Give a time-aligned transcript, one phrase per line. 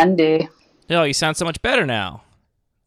[0.00, 0.48] Andy.
[0.88, 2.22] Oh, you sound so much better now.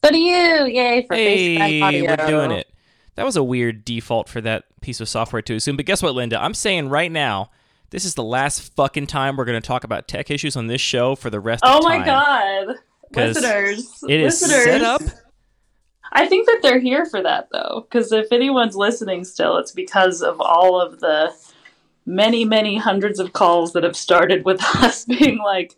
[0.04, 0.66] So do you.
[0.66, 2.05] Yay for Hey, FaceTime audio.
[2.18, 2.68] we're doing it.
[3.16, 5.78] That was a weird default for that piece of software to assume.
[5.78, 6.41] But guess what, Linda?
[6.43, 7.52] I'm saying right now,
[7.91, 10.82] this is the last fucking time we're going to talk about tech issues on this
[10.82, 12.75] show for the rest Oh of my god.
[13.15, 14.04] Listeners.
[14.09, 14.64] It is listeners.
[14.64, 15.01] set up.
[16.11, 20.21] I think that they're here for that though, because if anyone's listening still, it's because
[20.23, 21.32] of all of the
[22.06, 25.75] many, many hundreds of calls that have started with us being like,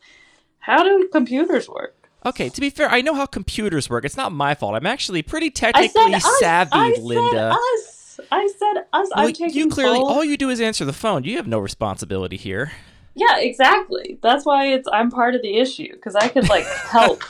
[0.66, 4.04] "How do computers work?" Okay, to be fair, I know how computers work.
[4.04, 4.74] It's not my fault.
[4.76, 7.32] I'm actually pretty technically savvy, I Linda.
[7.32, 8.20] said us.
[8.32, 9.10] I said us.
[9.16, 11.24] Well, I'm taking you clearly all you do is answer the phone.
[11.24, 12.72] You have no responsibility here.
[13.14, 14.18] Yeah, exactly.
[14.22, 17.22] That's why it's I'm part of the issue because I could like help,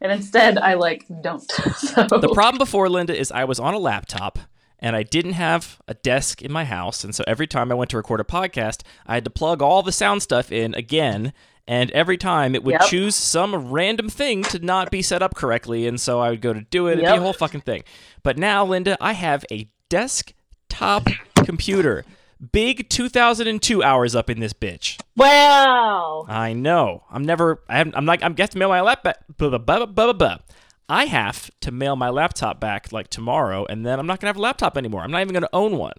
[0.00, 1.42] and instead I like don't.
[1.76, 4.38] So The problem before Linda is I was on a laptop
[4.78, 7.90] and I didn't have a desk in my house, and so every time I went
[7.90, 11.32] to record a podcast, I had to plug all the sound stuff in again.
[11.68, 12.82] And every time it would Yep.
[12.86, 16.52] choose some random thing to not be set up correctly, and so I would go
[16.52, 16.94] to do it.
[16.98, 17.84] It'd be a whole fucking thing.
[18.24, 22.04] But now, Linda, I have a desktop computer,
[22.50, 25.00] big 2002 hours up in this bitch.
[25.16, 26.24] wow.
[26.28, 27.04] I know.
[27.10, 27.62] I'm never.
[27.68, 28.22] I haven't, I'm like.
[28.22, 29.16] I'm getting to mail my laptop.
[29.36, 30.36] Blah, blah, blah, blah, blah.
[30.88, 34.36] I have to mail my laptop back like tomorrow, and then I'm not gonna have
[34.36, 35.02] a laptop anymore.
[35.02, 35.94] I'm not even gonna own one.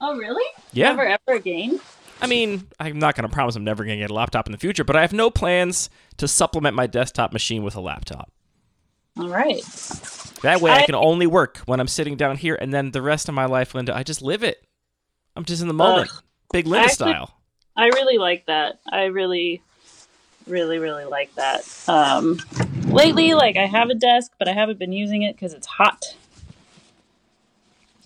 [0.00, 0.44] Oh really?
[0.72, 0.90] Yeah.
[0.90, 1.78] Never ever again.
[2.22, 4.84] I mean, I'm not gonna promise I'm never gonna get a laptop in the future,
[4.84, 8.30] but I have no plans to supplement my desktop machine with a laptop.
[9.18, 9.62] All right.
[10.42, 13.02] That way, I, I- can only work when I'm sitting down here, and then the
[13.02, 14.64] rest of my life, Linda, I just live it.
[15.36, 16.10] I'm just in the moment,
[16.52, 17.34] big Linda Actually- style.
[17.76, 18.78] I really like that.
[18.90, 19.60] I really,
[20.46, 21.62] really, really like that.
[21.88, 22.38] Um,
[22.86, 26.04] lately, like I have a desk, but I haven't been using it because it's hot.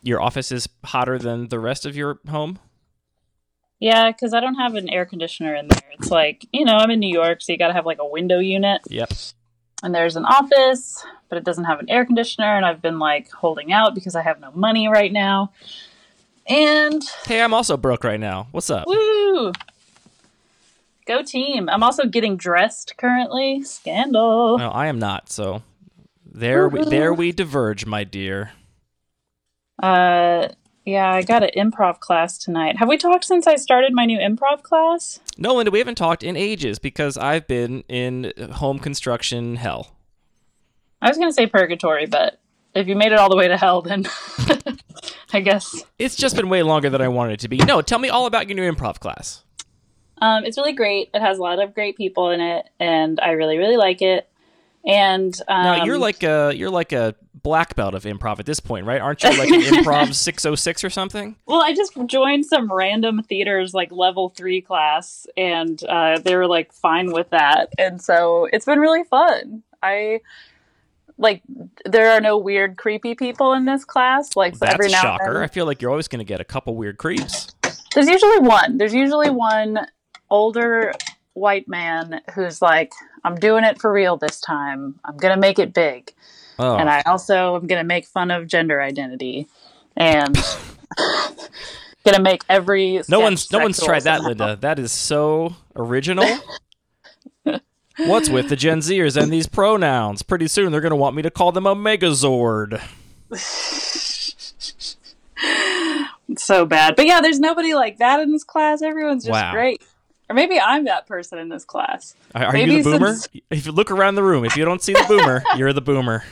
[0.02, 2.58] Your office is hotter than the rest of your home.
[3.80, 5.82] Yeah, because I don't have an air conditioner in there.
[5.98, 8.06] It's like you know I'm in New York, so you got to have like a
[8.06, 9.12] window unit, Yep.
[9.82, 12.56] and there's an office, but it doesn't have an air conditioner.
[12.56, 15.52] And I've been like holding out because I have no money right now.
[16.48, 18.48] And Hey, I'm also broke right now.
[18.52, 18.86] What's up?
[18.86, 19.52] Woo!
[21.06, 21.68] Go team.
[21.68, 23.62] I'm also getting dressed currently.
[23.62, 24.58] Scandal.
[24.58, 25.30] No, I am not.
[25.30, 25.62] So
[26.24, 28.52] there, we, there we diverge, my dear.
[29.82, 30.48] Uh
[30.88, 32.76] yeah, I got an improv class tonight.
[32.78, 35.20] Have we talked since I started my new improv class?
[35.36, 39.94] No, Linda, we haven't talked in ages because I've been in home construction hell.
[41.02, 42.40] I was going to say purgatory, but
[42.74, 44.06] if you made it all the way to hell then
[45.32, 47.58] I guess It's just been way longer than I wanted it to be.
[47.58, 49.42] No, tell me all about your new improv class.
[50.18, 51.10] um it's really great.
[51.14, 54.28] It has a lot of great people in it and I really really like it.
[54.86, 58.60] And um Now you're like a you're like a black belt of improv at this
[58.60, 59.00] point, right?
[59.00, 61.36] Aren't you like an improv 606 or something?
[61.46, 66.46] Well, I just joined some random theaters like level three class, and uh, they were
[66.46, 69.62] like fine with that, and so it's been really fun.
[69.82, 70.20] I
[71.16, 71.42] like
[71.84, 74.36] there are no weird, creepy people in this class.
[74.36, 75.34] Like so That's every a now shocker.
[75.34, 77.54] and I feel like you're always going to get a couple weird creeps.
[77.94, 78.78] there's usually one.
[78.78, 79.78] There's usually one
[80.30, 80.92] older
[81.34, 82.92] white man who's like,
[83.24, 84.98] "I'm doing it for real this time.
[85.04, 86.12] I'm gonna make it big."
[86.58, 89.46] Oh, and I also am gonna make fun of gender identity
[89.96, 90.36] and
[92.04, 94.28] gonna make every no one's no one's tried that, somehow.
[94.28, 94.56] Linda.
[94.60, 96.26] That is so original.
[97.98, 100.22] What's with the Gen Zers and these pronouns?
[100.22, 102.80] Pretty soon they're going to want me to call them a Megazord.
[103.30, 104.46] It's
[106.44, 108.82] so bad, but yeah, there's nobody like that in this class.
[108.82, 109.52] Everyone's just Wow.
[109.52, 109.82] great,
[110.30, 112.14] or maybe I'm that person in this class.
[112.36, 113.14] Are, are Maybe you the boomer?
[113.14, 115.80] since- If you look around the room, if you don't see the boomer, you're the
[115.80, 116.22] boomer.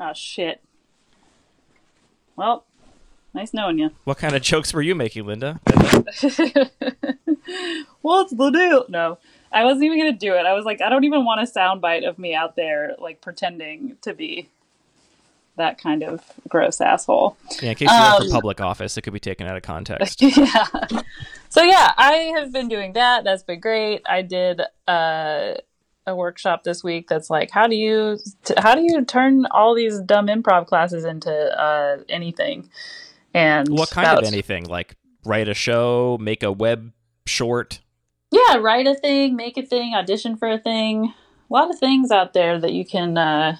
[0.00, 0.62] Oh shit.
[2.34, 2.64] Well,
[3.34, 3.90] nice knowing you.
[4.04, 5.60] What kind of jokes were you making, Linda?
[8.00, 8.86] What's the deal?
[8.88, 9.18] No,
[9.52, 10.46] I wasn't even gonna do it.
[10.46, 13.98] I was like, I don't even want a soundbite of me out there like pretending
[14.00, 14.48] to be
[15.56, 17.36] that kind of gross asshole.
[17.60, 20.22] Yeah, in case you Um, for public office, it could be taken out of context.
[20.22, 20.64] yeah.
[21.50, 23.24] So yeah, I have been doing that.
[23.24, 24.00] That's been great.
[24.08, 25.54] I did uh,
[26.10, 29.74] a workshop this week that's like how do you t- how do you turn all
[29.74, 32.68] these dumb improv classes into uh, anything?
[33.32, 34.64] And What kind that of was- anything?
[34.64, 36.92] Like write a show, make a web
[37.26, 37.80] short.
[38.32, 41.14] Yeah, write a thing, make a thing, audition for a thing.
[41.50, 43.56] A lot of things out there that you can uh,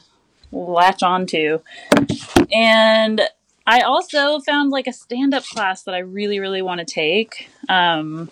[0.53, 1.58] latch onto.
[2.53, 3.20] And
[3.67, 7.49] I also found like a stand up class that I really, really want to take.
[7.69, 8.31] Um,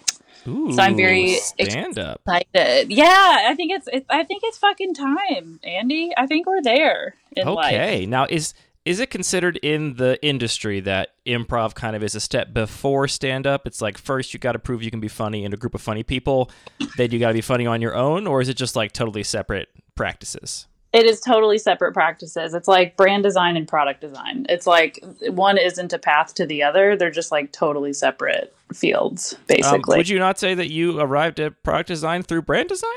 [0.48, 2.20] Ooh, So I'm very stand up.
[2.26, 2.90] excited.
[2.90, 6.12] Yeah, I think it's it, I think it's fucking time, Andy.
[6.16, 7.72] I think we're there in life.
[7.72, 8.54] Okay, now is
[8.84, 13.46] is it considered in the industry that improv kind of is a step before stand
[13.46, 13.66] up?
[13.66, 15.82] It's like first you got to prove you can be funny in a group of
[15.82, 16.50] funny people,
[16.96, 19.22] then you got to be funny on your own, or is it just like totally
[19.22, 20.66] separate practices?
[20.98, 22.54] It is totally separate practices.
[22.54, 24.46] It's like brand design and product design.
[24.48, 24.98] It's like
[25.28, 26.96] one isn't a path to the other.
[26.96, 29.94] They're just like totally separate fields, basically.
[29.94, 32.90] Um, would you not say that you arrived at product design through brand design?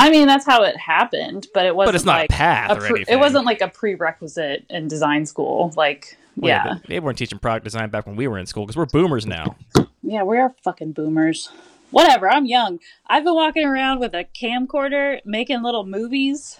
[0.00, 1.92] I mean, that's how it happened, but it wasn't.
[1.92, 3.14] But it's not like a path a or pre- anything.
[3.14, 5.72] It wasn't like a prerequisite in design school.
[5.76, 8.76] Like, Well, yeah, they weren't teaching product design back when we were in school because
[8.76, 9.54] we're boomers now.
[10.02, 11.50] yeah, we are fucking boomers.
[11.92, 12.28] Whatever.
[12.28, 12.80] I'm young.
[13.06, 16.58] I've been walking around with a camcorder making little movies.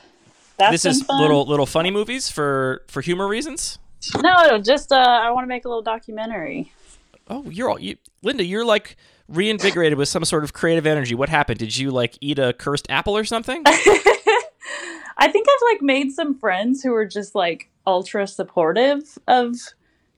[0.59, 1.21] That's this is fun.
[1.21, 3.79] little little funny movies for for humor reasons.
[4.21, 6.73] No, just uh, I want to make a little documentary.
[7.29, 8.45] Oh, you're all you, Linda.
[8.45, 8.97] You're like
[9.29, 11.15] reinvigorated with some sort of creative energy.
[11.15, 11.59] What happened?
[11.59, 13.63] Did you like eat a cursed apple or something?
[13.67, 19.57] I think I've like made some friends who are just like ultra supportive of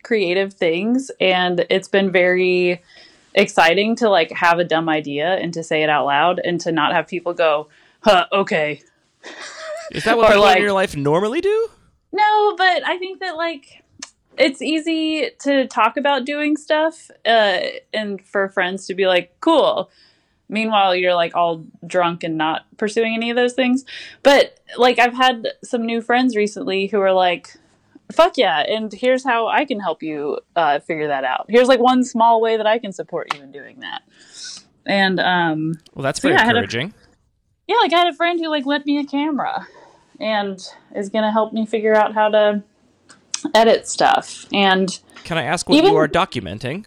[0.03, 2.83] creative things and it's been very
[3.35, 6.73] exciting to like have a dumb idea and to say it out loud and to
[6.73, 7.69] not have people go,
[8.01, 8.83] "Huh, okay."
[9.93, 11.69] Is that what Or, people like- in your life normally do?
[12.13, 13.83] No, but I think that like
[14.39, 17.61] it's easy to talk about doing stuff uh
[17.93, 19.91] and for friends to be like, "Cool."
[20.49, 23.85] Meanwhile, you're like all drunk and not pursuing any of those things.
[24.23, 27.57] But like I've had some new friends recently who are like,
[28.13, 31.47] "Fuck yeah!" And here's how I can help you uh, figure that out.
[31.49, 34.03] Here's like one small way that I can support you in doing that.
[34.87, 36.95] And um, Well, that's So, very yeah, encouraging.
[37.67, 39.67] Yeah, like I had a friend who like lent me a camera
[40.21, 40.61] and
[40.95, 42.63] is gonna help me figure out how to
[43.55, 46.87] edit stuff and Can I ask what Even- you are documenting?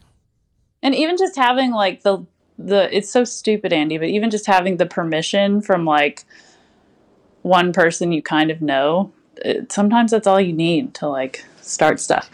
[0.84, 2.26] and even just having like the
[2.60, 6.24] the it's so stupid andy but even just having the permission from like
[7.42, 12.00] one person you kind of know it, sometimes that's all you need to like start
[12.00, 12.30] stuff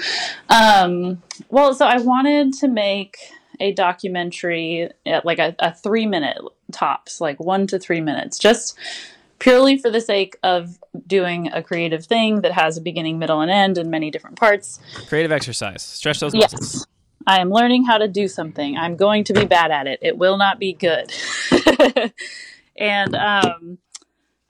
[0.50, 3.18] um well so i wanted to make
[3.60, 6.38] a documentary at like a, a three minute
[6.74, 8.78] tops like one to three minutes just
[9.40, 10.78] purely for the sake of
[11.08, 14.80] doing a creative thing that has a beginning middle and end and many different parts
[15.08, 15.82] Creative exercise.
[15.82, 16.76] Stretch those muscles.
[16.76, 16.86] Yes.
[17.26, 18.76] I am learning how to do something.
[18.78, 20.00] I'm going to be bad at it.
[20.02, 21.12] It will not be good.
[22.78, 23.78] and um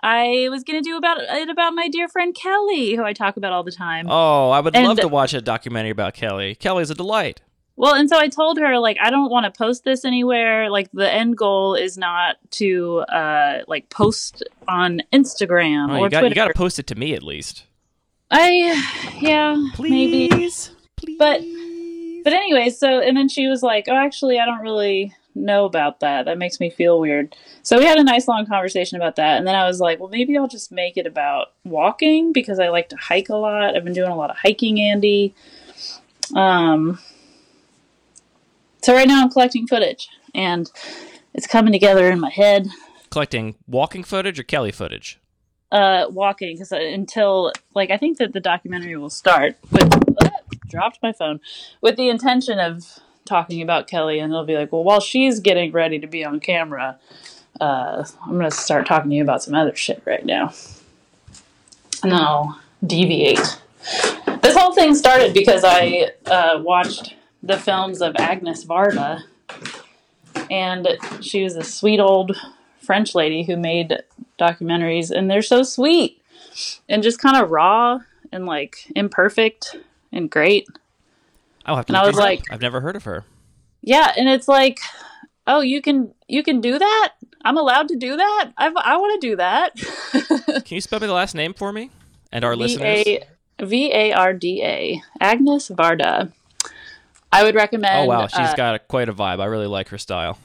[0.05, 3.37] I was going to do about it about my dear friend Kelly, who I talk
[3.37, 4.07] about all the time.
[4.09, 6.55] Oh, I would And- love to watch a documentary about Kelly.
[6.55, 7.41] Kelly's a delight.
[7.75, 10.69] Well, and so I told her like I don't want to post this anywhere.
[10.69, 16.09] Like the end goal is not to uh like post on Instagram Oh, or you
[16.09, 16.27] got Twitter.
[16.29, 17.65] you got to post it to me at least.
[18.29, 18.81] I
[19.19, 20.29] yeah, maybe.
[20.29, 21.17] Please, please.
[21.17, 21.41] But-
[22.23, 25.99] But anyway, so and then she was like, "Oh, actually, I don't really know about
[25.99, 26.23] that.
[26.23, 29.45] That makes me feel weird." So we had a nice long conversation about that, and
[29.45, 32.87] then I was like, "Well, maybe I'll just make it about walking because I like
[32.89, 33.75] to hike a lot.
[33.75, 35.33] I've been doing a lot of hiking, Andy."
[36.33, 36.99] Um.
[38.83, 40.69] So right now I'm collecting footage, and
[41.33, 42.67] it's coming together in my head.
[43.09, 45.19] collecting walking footage or Kelly footage.
[45.71, 49.89] Uh, walking because until like I think that the documentary will start with
[50.21, 50.29] ah,
[50.67, 51.39] dropped my phone
[51.79, 55.71] with the intention of talking about Kelly, and it'll be like, well, while she's getting
[55.71, 56.99] ready to be on camera,
[57.61, 60.51] uh, I'm gonna start talking to you about some other shit right now,
[62.03, 63.39] and then I'll deviate.
[64.41, 69.21] This whole thing started because I uh, watched the films of Agnes Varda,
[70.49, 70.87] and
[71.21, 72.35] she was a sweet old
[72.81, 74.01] French lady who made
[74.39, 76.21] documentaries, and they're so sweet
[76.89, 77.99] and just kind of raw
[78.31, 79.75] and like imperfect
[80.11, 80.67] and great.
[81.65, 81.91] I'll have to.
[81.91, 82.25] And I was these up.
[82.25, 83.23] like- I've never heard of her.
[83.81, 84.79] Yeah, and it's like,
[85.45, 87.13] oh, you can you can do that.
[87.45, 88.51] I'm allowed to do that.
[88.57, 89.75] I've, I want to do that.
[90.63, 91.91] Can you spell me the last name for me
[92.31, 93.03] and our V listeners?
[93.61, 96.31] V A R D A Agnes Varda.
[97.33, 98.05] I would recommend.
[98.05, 99.39] Oh wow, she's uh, got a, quite a vibe.
[99.41, 100.37] I really like her style.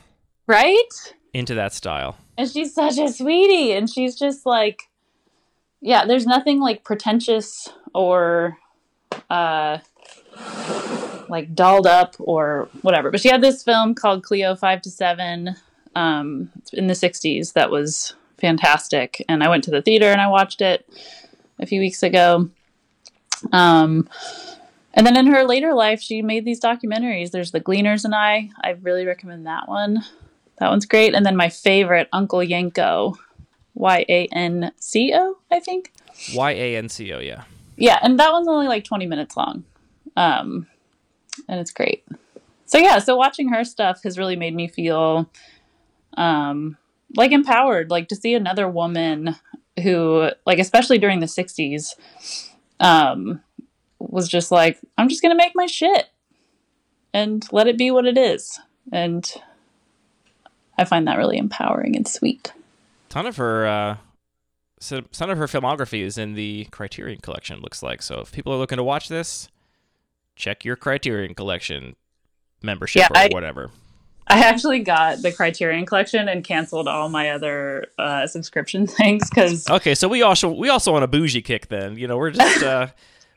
[0.47, 1.15] right.
[1.35, 2.17] Into that style.
[2.39, 4.89] and she's such a sweetie and she's just like
[5.81, 8.57] yeah there's nothing like pretentious or
[9.31, 9.79] uh
[11.29, 15.55] like dolled up or whatever but she had this film called cleo 5 to 7
[15.95, 20.29] um in the 60s that was fantastic and i went to the theater and i
[20.29, 20.89] watched it
[21.61, 22.49] a few weeks ago
[23.53, 24.09] um
[24.99, 28.51] and then in her later life she made these documentaries there's the gleaners and i
[28.63, 30.05] i really recommend that one
[30.59, 31.15] that one's great.
[31.15, 33.17] And then my favorite, Uncle Yanco,
[33.75, 35.93] Y A N C O, I think.
[36.35, 37.21] Y A N C O.
[37.21, 37.45] Yeah.
[37.77, 39.65] Yeah, and that one's only like 20 minutes long.
[40.17, 40.67] Um,
[41.49, 42.05] and it's great.
[42.67, 45.31] So yeah, so watching her stuff has really made me feel
[46.17, 46.77] um
[47.17, 49.37] like empowered, like to see another woman
[49.83, 51.95] who like especially during the 60s
[52.81, 53.41] um
[53.99, 56.09] was just like, I'm just gonna make my shit
[57.13, 58.59] and let it be what it is.
[58.93, 59.31] And
[60.77, 62.53] I find that really empowering and sweet.
[63.09, 63.97] Ton of her, uh,
[64.81, 67.61] so some of her filmography is in the Criterion Collection.
[67.61, 68.21] Looks like so.
[68.21, 69.49] If people are looking to watch this,
[70.37, 71.97] check your Criterion Collection
[72.63, 73.71] membership Yeah, or I- whatever.
[74.31, 79.67] I actually got the Criterion collection and canceled all my other uh, subscription things because
[79.71, 81.97] Okay, so we also we also on a bougie kick then.
[81.97, 82.89] You know, we're just uh,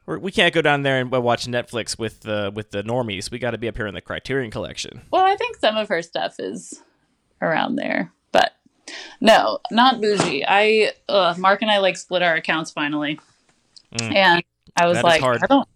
[0.05, 3.31] we're, we can't go down there and watch Netflix with the with the normies.
[3.31, 5.01] We got to be up here in the Criterion Collection.
[5.11, 6.81] well, I think some of her stuff is
[7.41, 8.53] around there, but
[9.19, 10.43] no, not bougie.
[10.47, 13.19] I uh, Mark and I like split our accounts finally,
[13.95, 14.15] Mm.
[14.15, 14.43] and
[14.77, 15.21] I was That like.
[15.23, 15.67] I don't.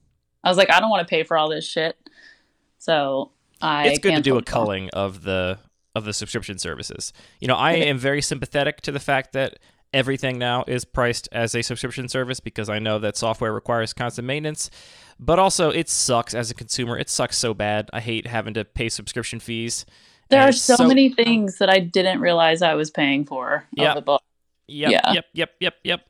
[0.44, 1.98] I was like, I don't want to pay for all this shit,
[2.78, 3.88] so I.
[3.88, 5.58] it's good to do a culling of the
[5.96, 7.14] of the subscription services.
[7.40, 9.60] You know, I am very sympathetic to the fact that
[9.96, 14.28] everything now is priced as a subscription service because I know that software requires constant
[14.28, 14.70] maintenance.
[15.20, 16.98] But also, it sucks as a consumer.
[17.00, 17.90] It sucks so bad.
[17.94, 19.86] I hate having to pay subscription fees.
[20.30, 23.66] There And are it's so, many things that I didn't realize I was paying for.
[23.72, 23.90] Yeah.
[23.92, 24.22] of the book.
[24.68, 25.14] Yep, Yeah.
[25.14, 26.02] yep, yep, yep, yep.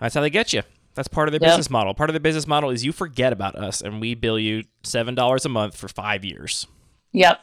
[0.00, 0.62] That's how they get you.
[0.94, 1.50] That's part of their Yep.
[1.50, 1.92] business model.
[1.92, 5.14] Part of their business model is you forget about us and we bill you seven
[5.14, 6.66] dollars a month for five years.
[7.12, 7.40] Yep.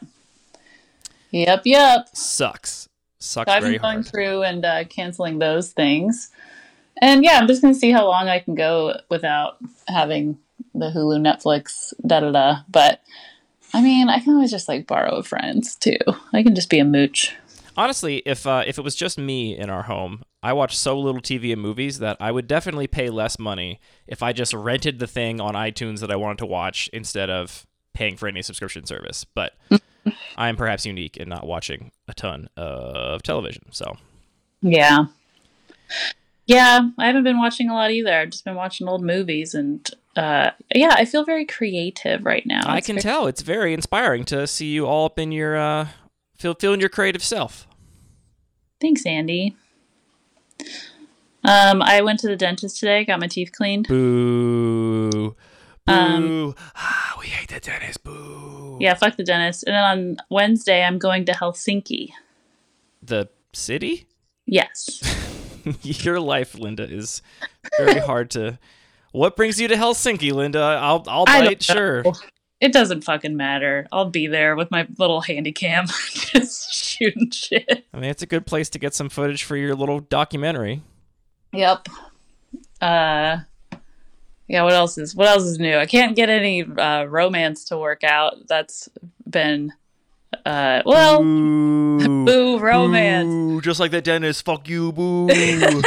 [1.30, 1.62] Yep.
[1.64, 2.08] Yep.
[2.14, 2.87] Sucks.
[3.18, 4.06] Sucks So I've been going hard.
[4.06, 6.30] through and uh, canceling those things.
[7.00, 10.38] And yeah, I'm just going to see how long I can go without having
[10.74, 12.56] the Hulu, Netflix, da da da.
[12.68, 13.00] But
[13.72, 15.98] I mean, I can always just like borrow a friend's too.
[16.32, 17.34] I can just be a mooch.
[17.76, 21.20] Honestly, if uh, if it was just me in our home, I watch so little
[21.20, 25.06] TV and movies that I would definitely pay less money if I just rented the
[25.06, 27.67] thing on iTunes that I wanted to watch instead of
[27.98, 29.24] paying for any subscription service.
[29.34, 29.54] But
[30.36, 33.64] I am perhaps unique in not watching a ton of television.
[33.72, 33.96] So
[34.62, 35.06] Yeah.
[36.46, 38.14] Yeah, I haven't been watching a lot either.
[38.14, 39.86] I've just been watching old movies and
[40.16, 42.62] uh, yeah, I feel very creative right now.
[42.64, 45.56] I It's can very- tell it's very inspiring to see you all up in your
[45.56, 45.88] uh,
[46.38, 47.66] feel feeling your creative self.
[48.80, 49.56] Thanks, Andy.
[51.44, 53.86] Um, I went to the dentist today, got my teeth cleaned.
[53.88, 55.36] Boo.
[55.88, 58.04] Um, ah, we hate the dentist.
[58.04, 58.76] Boo.
[58.80, 59.64] Yeah, fuck the dentist.
[59.64, 62.10] And then on Wednesday, I'm going to Helsinki.
[63.02, 64.06] The city.
[64.46, 65.02] Yes.
[65.82, 67.22] your life, Linda, is
[67.76, 68.58] very hard to.
[69.12, 70.60] What brings you to Helsinki, Linda?
[70.60, 71.62] I'll I'll bite.
[71.62, 72.04] Sure.
[72.60, 73.86] It doesn't fucking matter.
[73.92, 77.86] I'll be there with my little handy cam, just shooting shit.
[77.94, 80.82] I mean, it's a good place to get some footage for your little documentary.
[81.52, 81.88] Yep.
[82.80, 83.38] Uh,
[84.48, 84.62] yeah.
[84.62, 85.76] What else is What else is new?
[85.76, 88.48] I can't get any uh, romance to work out.
[88.48, 88.88] That's
[89.28, 89.72] been
[90.44, 91.98] uh, well, Boo.
[92.26, 93.28] boo romance.
[93.28, 93.60] Boo.
[93.60, 94.44] Just like that dentist.
[94.44, 95.28] Fuck you, boo.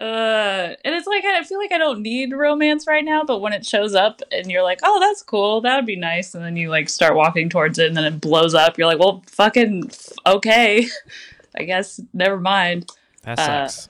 [0.00, 3.52] Uh, and it's like I feel like I don't need romance right now, but when
[3.52, 6.70] it shows up and you're like, "Oh, that's cool, that'd be nice," and then you
[6.70, 8.78] like start walking towards it, and then it blows up.
[8.78, 9.90] You're like, "Well, fucking
[10.24, 10.86] okay,
[11.58, 12.88] I guess never mind."
[13.24, 13.88] that Uh, sucks.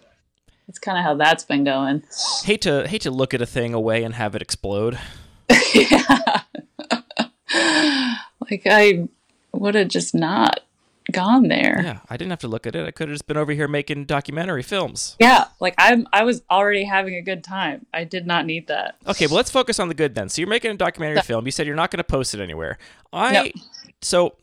[0.69, 2.03] It's kind of how that's been going.
[2.45, 4.99] hate to hate to look at a thing away and have it explode.
[5.75, 6.43] yeah.
[8.51, 9.09] like I
[9.53, 10.61] would have just not
[11.11, 11.81] gone there.
[11.83, 12.87] Yeah, I didn't have to look at it.
[12.87, 15.17] I could have just been over here making documentary films.
[15.19, 17.87] Yeah, like I'm I was already having a good time.
[17.95, 18.97] I did not need that.
[19.07, 20.29] Okay, well let's focus on the good then.
[20.29, 21.47] So you're making a documentary film.
[21.47, 22.79] You said you're not going to post it anywhere.
[23.13, 23.47] I No.
[24.03, 24.37] so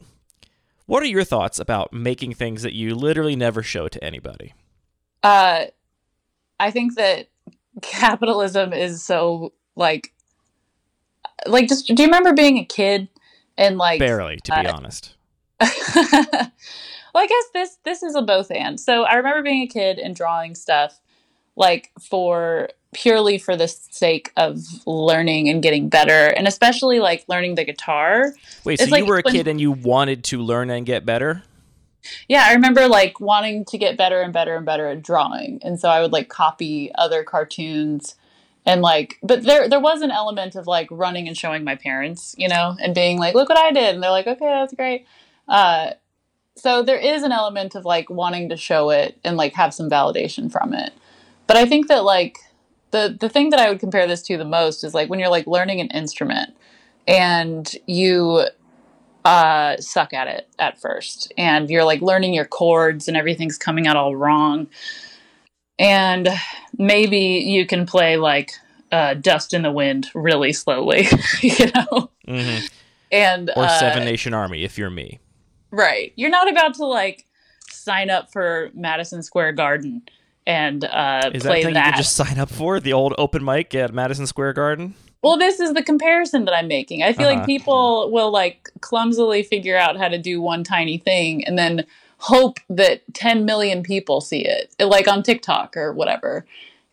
[0.88, 4.54] what are your thoughts about making things that you literally never show to anybody?
[5.22, 5.66] Uh
[6.60, 7.30] I think that
[7.82, 10.14] capitalism is so like
[11.46, 13.10] like just do you remember being a kid
[13.58, 15.16] and like Barely, to be uh, honest.
[15.60, 15.70] well,
[17.16, 18.80] I guess this this is a both and.
[18.80, 21.00] So I remember being a kid and drawing stuff
[21.56, 27.56] like for purely for the sake of learning and getting better, and especially like learning
[27.56, 28.34] the guitar.
[28.64, 31.06] Wait, so it's you were a when- kid and you wanted to learn and get
[31.06, 31.44] better?
[32.28, 35.80] Yeah, I remember like wanting to get better and better and better at drawing, and
[35.80, 38.16] so I would like copy other cartoons
[38.66, 42.36] and like but there there was an element of like running and showing my parents,
[42.38, 45.06] you know, and being like, "Look what I did." And they're like, "Okay, that's great."
[45.48, 45.92] Uh
[46.58, 49.90] so there is an element of like wanting to show it and like have some
[49.90, 50.94] validation from it.
[51.48, 52.38] But I think that like
[52.92, 55.30] the the thing that I would compare this to the most is like when you're
[55.30, 56.56] like learning an instrument
[57.08, 58.46] and you
[59.26, 63.88] uh, suck at it at first, and you're like learning your chords, and everything's coming
[63.88, 64.68] out all wrong.
[65.78, 66.30] And
[66.78, 68.52] maybe you can play like
[68.92, 71.08] uh, "Dust in the Wind" really slowly,
[71.42, 72.10] you know.
[72.28, 72.66] hmm
[73.12, 75.20] And Or uh, Seven Nation Army if you're me.
[75.72, 76.14] Right.
[76.16, 77.26] You're not about to like
[77.70, 80.04] sign up for Madison Square Garden
[80.48, 81.86] and uh, Is play that thing that.
[81.88, 82.80] you could just sign up for?
[82.80, 84.94] The old open mic at Madison Square Garden?
[85.26, 87.02] Well, this is the comparison that I'm making.
[87.02, 87.38] I feel Uh-huh.
[87.40, 91.84] like people will like clumsily figure out how to do one tiny thing and then
[92.20, 96.46] hope that 10 million people see it, like on TikTok or whatever.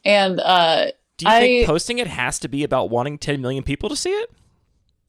[0.02, 3.90] And uh, Do you think posting it has to be about wanting 10 million people
[3.90, 4.30] to see it?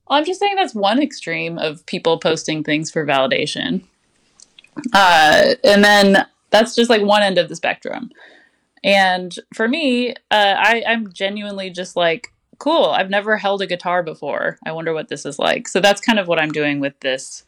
[0.10, 3.84] I'm just saying that's one extreme of people posting things for validation.
[4.94, 8.12] Uh, and then that's just like one end of the spectrum.
[8.84, 14.04] And for me, uh, I, I'm genuinely just like, cool, I've never held a guitar
[14.04, 14.58] before.
[14.66, 15.68] I wonder what this is like.
[15.68, 17.44] So that's kind of what I'm doing with this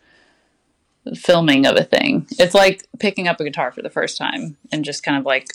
[1.15, 2.27] filming of a thing.
[2.39, 5.47] It's like picking up a guitar for the first time and just kind of like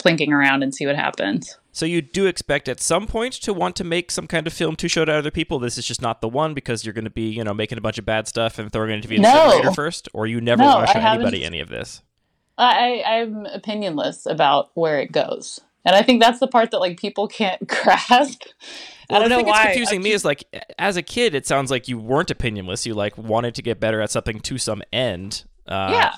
[0.00, 1.58] plinking around and see what happens.
[1.72, 4.76] So you do expect at some point to want to make some kind of film
[4.76, 5.58] to show to other people.
[5.58, 7.80] This is just not the one because you're going to be, you know, making a
[7.80, 9.44] bunch of bad stuff and throwing it into the No.
[9.46, 12.02] incinerator first, or you never No, want to show anybody any of this.
[12.58, 15.60] I, I'm opinionless about where it goes.
[15.84, 18.44] And I think that's the part that like people can't grasp.
[19.10, 19.64] I don't know thing why.
[19.64, 20.44] that's confusing me is like,
[20.78, 22.86] as a kid, it sounds like you weren't opinionless.
[22.86, 25.44] You like wanted to get better at something to some end.
[25.66, 26.14] Uh, yeah.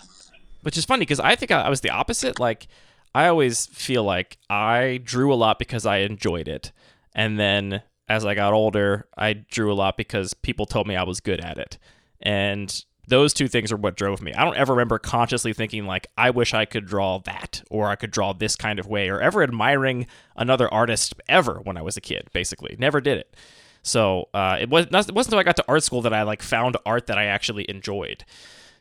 [0.63, 2.39] which is funny because I think I, I was the opposite.
[2.39, 2.69] Like,
[3.15, 6.73] I always feel like I drew a lot because I enjoyed it,
[7.15, 11.05] and then as I got older, I drew a lot because people told me I
[11.05, 11.79] was good at it,
[12.21, 14.33] and those two things are what drove me.
[14.33, 17.97] I don't ever remember consciously thinking like I wish I could draw that or I
[17.97, 20.07] could draw this kind of way or ever admiring
[20.37, 22.29] another artist ever when I was a kid.
[22.33, 23.37] Basically, never did it.
[23.83, 26.23] So uh, it was not, it wasn't until I got to art school that I
[26.23, 28.25] like found art that I actually enjoyed.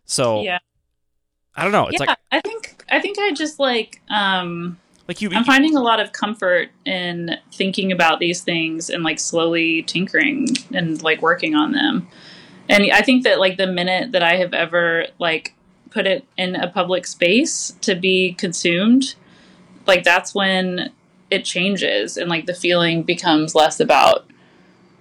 [0.06, 0.60] So Yeah.
[1.56, 1.88] I don't know.
[1.88, 2.08] It's yeah.
[2.08, 5.30] like I think I think I just like um like you.
[5.34, 10.48] I'm finding a lot of comfort in thinking about these things and like slowly tinkering
[10.74, 12.08] and like working on them.
[12.70, 15.54] And I think that like the minute that I have ever like
[15.90, 19.16] put it in a public space to be consumed,
[19.86, 20.92] like that's when
[21.30, 24.26] it changes and like the feeling becomes less about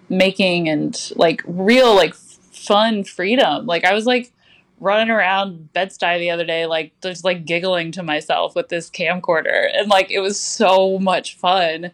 [0.08, 3.66] making and like real like fun freedom.
[3.66, 4.32] Like I was like
[4.80, 9.70] running around Bed-Stuy the other day, like just like giggling to myself with this camcorder,
[9.72, 11.92] and like it was so much fun.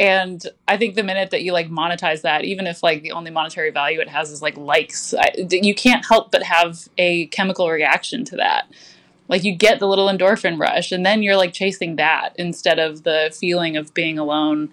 [0.00, 3.30] And I think the minute that you like monetize that, even if like the only
[3.30, 7.68] monetary value it has is like likes, I, you can't help but have a chemical
[7.68, 8.66] reaction to that.
[9.28, 13.02] Like you get the little endorphin rush, and then you're like chasing that instead of
[13.02, 14.70] the feeling of being alone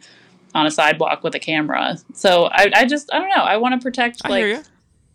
[0.56, 1.98] on a sidewalk with a camera.
[2.14, 3.44] So I, I just I don't know.
[3.44, 4.66] I want to protect I like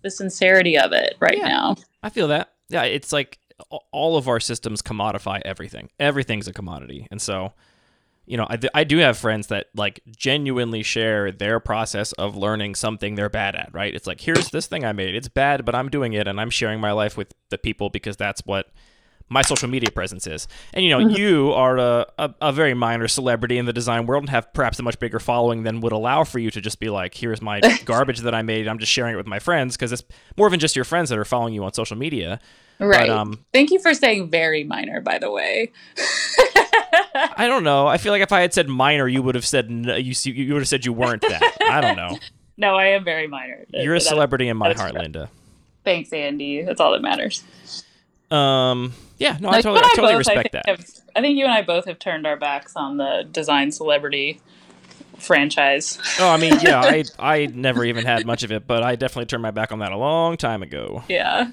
[0.02, 1.48] the sincerity of it right Yeah.
[1.48, 1.76] now.
[2.02, 2.52] I feel that.
[2.68, 3.38] Yeah, it's like
[3.90, 5.88] all of our systems commodify everything.
[5.98, 7.54] Everything's a commodity, and so
[8.32, 12.34] you know, I, th- I do have friends that like genuinely share their process of
[12.34, 13.68] learning something they're bad at.
[13.74, 13.94] Right?
[13.94, 15.14] It's like here's this thing I made.
[15.14, 18.16] It's bad, but I'm doing it, and I'm sharing my life with the people because
[18.16, 18.72] that's what
[19.28, 20.48] my social media presence is.
[20.72, 24.22] And you know, you are a, a, a very minor celebrity in the design world
[24.22, 26.88] and have perhaps a much bigger following than would allow for you to just be
[26.88, 28.66] like, here's my garbage that I made.
[28.66, 30.04] I'm just sharing it with my friends because it's
[30.38, 32.40] more than just your friends that are following you on social media.
[32.78, 33.10] Right.
[33.10, 35.70] um, Thank you for saying very minor, by the way.
[36.72, 37.86] I don't know.
[37.86, 40.14] I feel like if I had said minor, you would have said you.
[40.14, 41.56] see- You would have said you weren't that.
[41.68, 42.18] I don't know.
[42.58, 43.64] No, I am very minor.
[43.70, 45.00] You're a That- celebrity in my heart, true.
[45.00, 45.30] Linda.
[45.84, 46.62] Thanks, Andy.
[46.62, 47.42] That's all that matters.
[48.30, 48.92] Um.
[49.18, 49.38] Yeah.
[49.40, 50.68] No, I totally, I totally both, respect think, that.
[50.68, 54.40] Have, I think you and I both have turned our backs on the design celebrity
[55.18, 55.98] franchise.
[56.20, 56.80] Oh, I mean, yeah.
[56.80, 59.78] I I never even had much of it, but I definitely turned my back on
[59.80, 61.02] that a long time ago.
[61.08, 61.50] Yeah.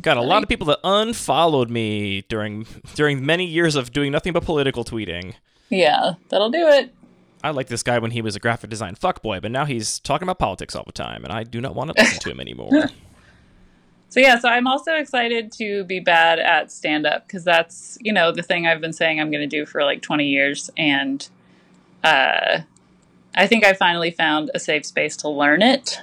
[0.00, 4.32] Got a lot of people that unfollowed me during during many years of doing nothing
[4.32, 5.34] but political tweeting.
[5.70, 6.94] Yeah, that'll do it.
[7.42, 10.26] I liked this guy when he was a graphic design fuckboy, but now he's talking
[10.26, 12.70] about politics all the time, and I do not want to listen to him anymore.
[14.12, 18.12] So yeah, so I'm also excited to be bad at stand up because that's, you
[18.12, 21.26] know, the thing I've been saying I'm going to do for like 20 years and
[22.04, 22.58] uh
[23.34, 26.02] I think I finally found a safe space to learn it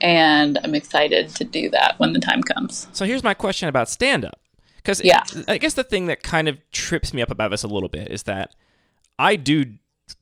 [0.00, 2.88] and I'm excited to do that when the time comes.
[2.92, 4.40] So here's my question about stand up.
[4.76, 5.22] Because Yeah.
[5.46, 8.10] I guess the thing that kind of trips me up about this a little bit
[8.10, 8.54] is that
[9.18, 9.66] I do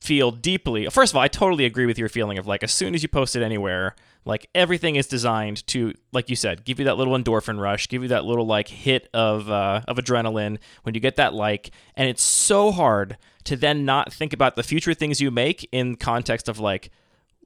[0.00, 0.86] feel deeply.
[0.86, 3.08] First of all, I totally agree with your feeling of like as soon as you
[3.08, 7.16] post it anywhere, like everything is designed to, like you said, give you that little
[7.16, 11.14] endorphin rush, give you that little like hit of uh, of adrenaline when you get
[11.16, 15.30] that like, and it's so hard to then not think about the future things you
[15.30, 16.90] make in context of like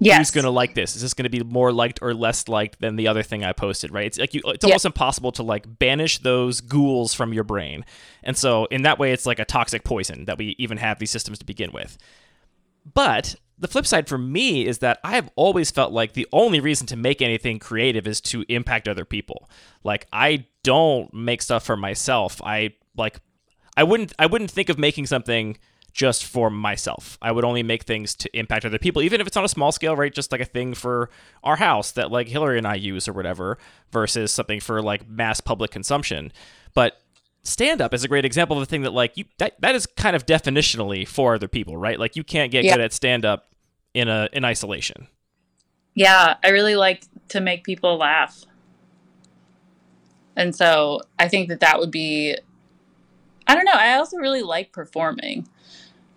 [0.00, 0.96] who's going to like this?
[0.96, 3.52] Is this going to be more liked or less liked than the other thing I
[3.52, 3.92] posted?
[3.92, 4.06] Right?
[4.06, 7.84] It's like you, it's almost impossible to like banish those ghouls from your brain,
[8.22, 11.10] and so in that way, it's like a toxic poison that we even have these
[11.10, 11.98] systems to begin with.
[12.94, 16.60] But the flip side for me is that I have always felt like the only
[16.60, 19.50] reason to make anything creative is to impact other people.
[19.84, 22.40] Like I don't make stuff for myself.
[22.42, 23.20] I like
[23.76, 25.58] I wouldn't I wouldn't think of making something
[25.92, 27.18] just for myself.
[27.20, 29.72] I would only make things to impact other people, even if it's on a small
[29.72, 30.12] scale, right?
[30.12, 31.10] Just like a thing for
[31.42, 33.58] our house that like Hillary and I use or whatever,
[33.90, 36.32] versus something for like mass public consumption.
[36.74, 37.00] But
[37.42, 39.86] stand up is a great example of a thing that like you that, that is
[39.86, 41.98] kind of definitionally for other people, right?
[41.98, 42.76] Like you can't get Yeah.
[42.76, 43.46] good at stand up
[43.94, 45.08] in a in isolation.
[45.94, 48.44] Yeah, I really like to make people laugh.
[50.36, 52.36] And so I think that that would be,
[53.46, 55.48] I don't know, I also really like performing.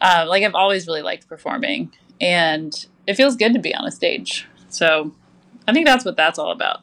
[0.03, 3.91] Uh, like I've always really liked performing, and it feels good to be on a
[3.91, 4.45] stage.
[4.67, 5.13] So
[5.65, 6.81] I think that's what that's all about.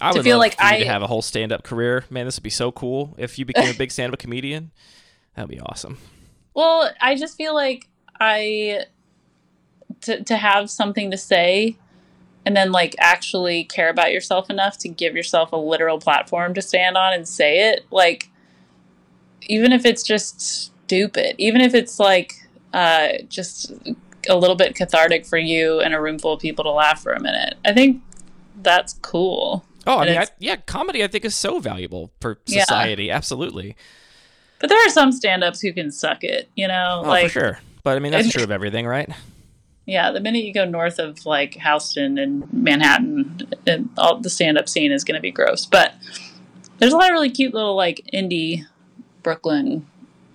[0.00, 2.04] I would feel love like for you to have a whole stand up career.
[2.08, 4.70] Man, this would be so cool if you became a big stand up comedian.
[5.34, 5.98] That'd be awesome.
[6.54, 7.88] Well, I just feel like
[8.20, 8.84] I
[10.02, 11.76] to to have something to say
[12.46, 16.62] and then like actually care about yourself enough to give yourself a literal platform to
[16.62, 18.30] stand on and say it, like
[19.42, 22.34] even if it's just stupid, even if it's like
[22.72, 23.72] uh just
[24.28, 27.12] a little bit cathartic for you and a room full of people to laugh for
[27.12, 27.54] a minute.
[27.64, 28.02] I think
[28.62, 29.64] that's cool.
[29.86, 32.64] Oh, I And mean, I, yeah, comedy I think is so valuable for Yeah.
[32.64, 33.10] society.
[33.10, 33.76] Absolutely.
[34.58, 37.00] But there are some stand-ups who can suck it, you know?
[37.04, 37.58] Oh, like for sure.
[37.82, 39.08] But I mean, that's And- true of everything, right?
[39.86, 44.68] Yeah, the minute you go north of like Houston and Manhattan, and all the stand-up
[44.68, 45.64] scene is going to be gross.
[45.64, 45.94] But
[46.78, 48.66] there's a lot of really cute little like indie
[49.22, 49.86] Brooklyn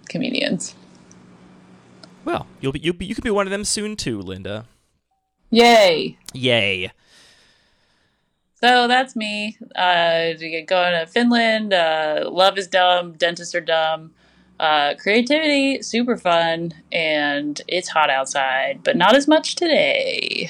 [0.09, 0.75] comedians.
[2.23, 4.65] Well, you'll be, you'll be, you could be one of them soon too, Linda.
[5.51, 6.17] Yay!
[6.33, 6.91] Yay.
[8.61, 9.57] So that's me.
[9.75, 10.33] Uh,
[10.67, 11.73] going to Finland.
[11.73, 13.13] Uh, love is dumb.
[13.13, 14.11] Dentists are dumb.
[14.59, 20.49] Uh, creativity, super fun, and it's hot outside, but not as much today.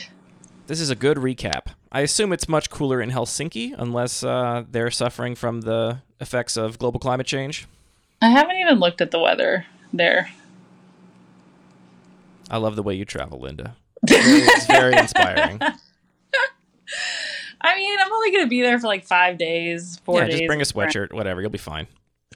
[0.68, 1.68] This is a good recap.
[1.92, 6.78] I assume it's much cooler in Helsinki, unless uh, they're suffering from the effects of
[6.78, 7.68] global climate change.
[8.22, 10.30] I haven't even looked at the weather there.
[12.50, 13.76] I love the way you travel, Linda.
[14.04, 15.60] It's very inspiring.
[17.62, 20.40] I mean, I'm only gonna be there for like five days, four yeah, days.
[20.40, 21.42] just bring a sweatshirt, whatever.
[21.42, 21.88] You'll be fine.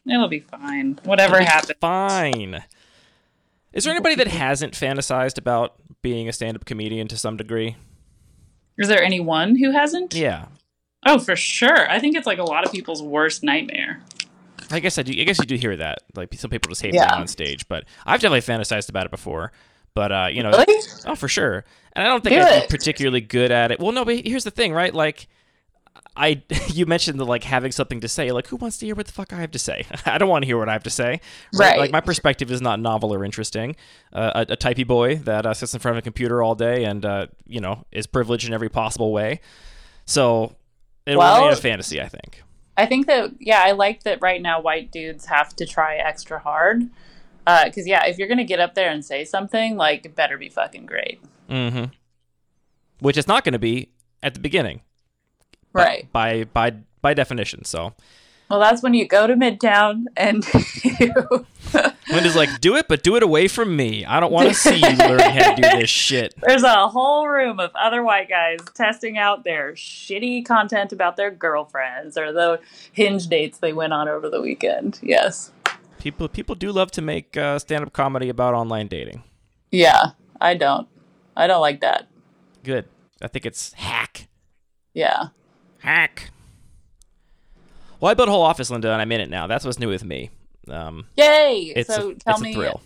[0.08, 1.00] It'll be fine.
[1.04, 1.78] Whatever happens.
[1.80, 2.63] Fine.
[3.74, 7.76] Is there anybody that hasn't fantasized about being a stand-up comedian to some degree?
[8.78, 10.15] Is there anyone who hasn't?
[10.15, 10.48] Yeah.
[11.06, 11.89] Oh, for sure.
[11.89, 14.02] I think it's like a lot of people's worst nightmare.
[14.72, 15.12] I guess I do.
[15.20, 16.00] I guess you do hear that.
[16.16, 17.10] Like some people just hate Yeah.
[17.10, 19.52] being on stage, but I've definitely fantasized about it before.
[19.96, 20.82] But uh, you know, Really?
[21.08, 21.66] oh for sure.
[21.94, 23.80] And I don't think Do I'd be particularly good at it.
[23.80, 24.94] Well, no, but here's the thing, right?
[24.94, 25.28] Like,
[26.16, 28.32] I you mentioned the like having something to say.
[28.32, 29.86] Like, who wants to hear what the fuck I have to say?
[30.06, 31.20] I don't want to hear what I have to say.
[31.54, 31.80] Right.
[31.80, 33.76] Like my perspective is not novel or interesting.
[34.14, 36.84] Uh, a, a typey boy that uh, sits in front of a computer all day
[36.86, 39.42] and uh, you know is privileged in every possible way.
[40.06, 40.56] So
[41.06, 42.44] it will Well- remain a fantasy, I think.
[42.80, 46.39] I think that yeah, I like that right now white dudes have to try extra
[46.39, 46.89] hard.
[47.46, 50.50] Because yeah, if you're gonna get up there and say something, like it better be
[50.50, 51.86] fucking great, Mm-hmm.
[53.00, 53.89] Which it's not going to be
[54.22, 54.82] at the beginning.
[55.74, 56.12] by- right?
[56.12, 57.63] by by by definition.
[57.65, 57.94] So
[58.50, 60.44] Well, that's when you go to Midtown and
[60.84, 61.46] you.
[62.12, 64.04] Linda's like, do it, but do it away from me.
[64.06, 66.34] I don't want to see you learning how to do this shit.
[66.42, 71.30] There's a whole room of other white guys testing out their shitty content about their
[71.30, 72.60] girlfriends or the
[72.92, 75.00] hinge dates they went on over the weekend.
[75.04, 75.52] Yes.
[76.00, 79.22] People people do love to make uh, stand up comedy about online dating.
[79.70, 80.88] Yeah, I don't.
[81.36, 82.08] I don't like that.
[82.64, 82.86] Good.
[83.22, 84.28] I think it's hack.
[84.94, 85.28] Yeah.
[85.80, 86.32] Hack.
[88.00, 89.48] Well, I built a whole office, Linda, and I'm in it now.
[89.48, 90.30] That's what's new with me.
[90.68, 91.74] Um, Yay!
[91.76, 92.82] it's so a, tell me, thrill.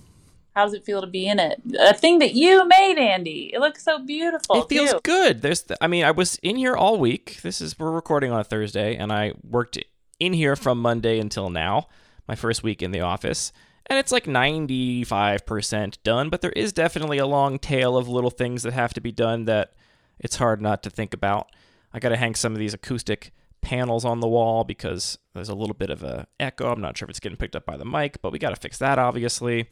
[0.55, 1.61] how does it feel to be in it?
[1.79, 3.51] A thing that you made, Andy.
[3.53, 4.55] It looks so beautiful.
[4.63, 4.99] It feels too.
[5.03, 5.41] good.
[5.41, 7.41] There's, I mean, I was in here all week.
[7.43, 9.77] This is we're recording on a Thursday, and I worked
[10.19, 11.87] in here from Monday until now.
[12.25, 13.51] My first week in the office,
[13.87, 16.29] and it's like 95% done.
[16.29, 19.43] But there is definitely a long tail of little things that have to be done
[19.45, 19.73] that
[20.19, 21.51] it's hard not to think about.
[21.93, 25.55] I got to hang some of these acoustic panels on the wall because there's a
[25.55, 26.71] little bit of a echo.
[26.71, 28.55] I'm not sure if it's getting picked up by the mic, but we got to
[28.55, 29.67] fix that obviously.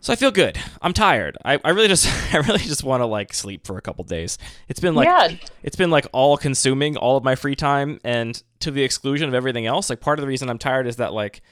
[0.00, 0.58] So I feel good.
[0.82, 1.38] I'm tired.
[1.46, 4.38] I, I really just I really just want to like sleep for a couple days.
[4.68, 5.36] It's been like yeah.
[5.62, 9.34] it's been like all consuming all of my free time and to the exclusion of
[9.34, 9.90] everything else.
[9.90, 11.42] Like part of the reason I'm tired is that like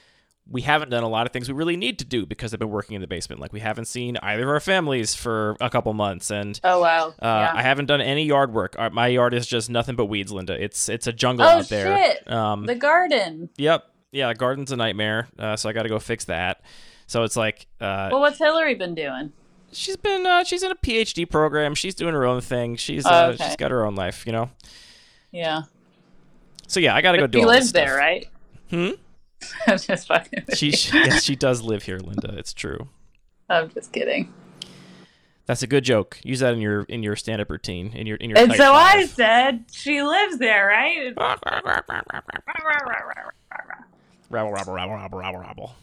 [0.53, 2.69] we haven't done a lot of things we really need to do because I've been
[2.69, 3.41] working in the basement.
[3.41, 7.07] Like we haven't seen either of our families for a couple months and Oh wow.
[7.09, 7.51] uh, yeah.
[7.55, 8.75] I haven't done any yard work.
[8.77, 10.53] Uh, My yard is just nothing but weeds, Linda.
[10.63, 11.97] It's it's a jungle Oh, out there.
[11.97, 12.31] shit.
[12.31, 13.49] Um, the garden.
[13.57, 15.27] yep, yeah, the garden's a nightmare.
[15.37, 16.61] Uh, so I got to go fix that.
[17.07, 19.33] So it's like uh, Well, what's Hillary been doing?
[19.71, 21.73] she's been uh, she's in a PhD program.
[21.73, 22.75] She's doing her own thing.
[22.75, 23.43] She's Oh, uh, okay.
[23.43, 24.51] she's got her own life, you know.
[25.31, 25.63] Yeah.
[26.67, 28.27] So yeah, I got to go do this lives there, right?
[28.69, 28.91] Hmm.
[29.67, 30.45] I'm just fucking.
[30.53, 32.35] She, she she does live here, Linda.
[32.37, 32.87] It's true.
[33.49, 34.33] I'm just kidding.
[35.45, 36.19] That's a good joke.
[36.23, 37.91] Use that in your in your stand up routine.
[37.93, 38.39] In your in your.
[38.39, 41.13] And so I said, she lives there, right?
[44.29, 45.75] Rabble, rabble, rabble, rabble, rabble, rabble.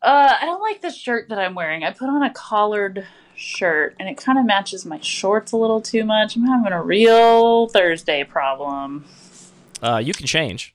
[0.00, 1.82] Uh, I don't like the shirt that I'm wearing.
[1.82, 3.04] I put on a collared
[3.34, 6.36] shirt, and it kind of matches my shorts a little too much.
[6.36, 9.04] I'm having a real Thursday problem.
[9.82, 10.74] Uh, you can change.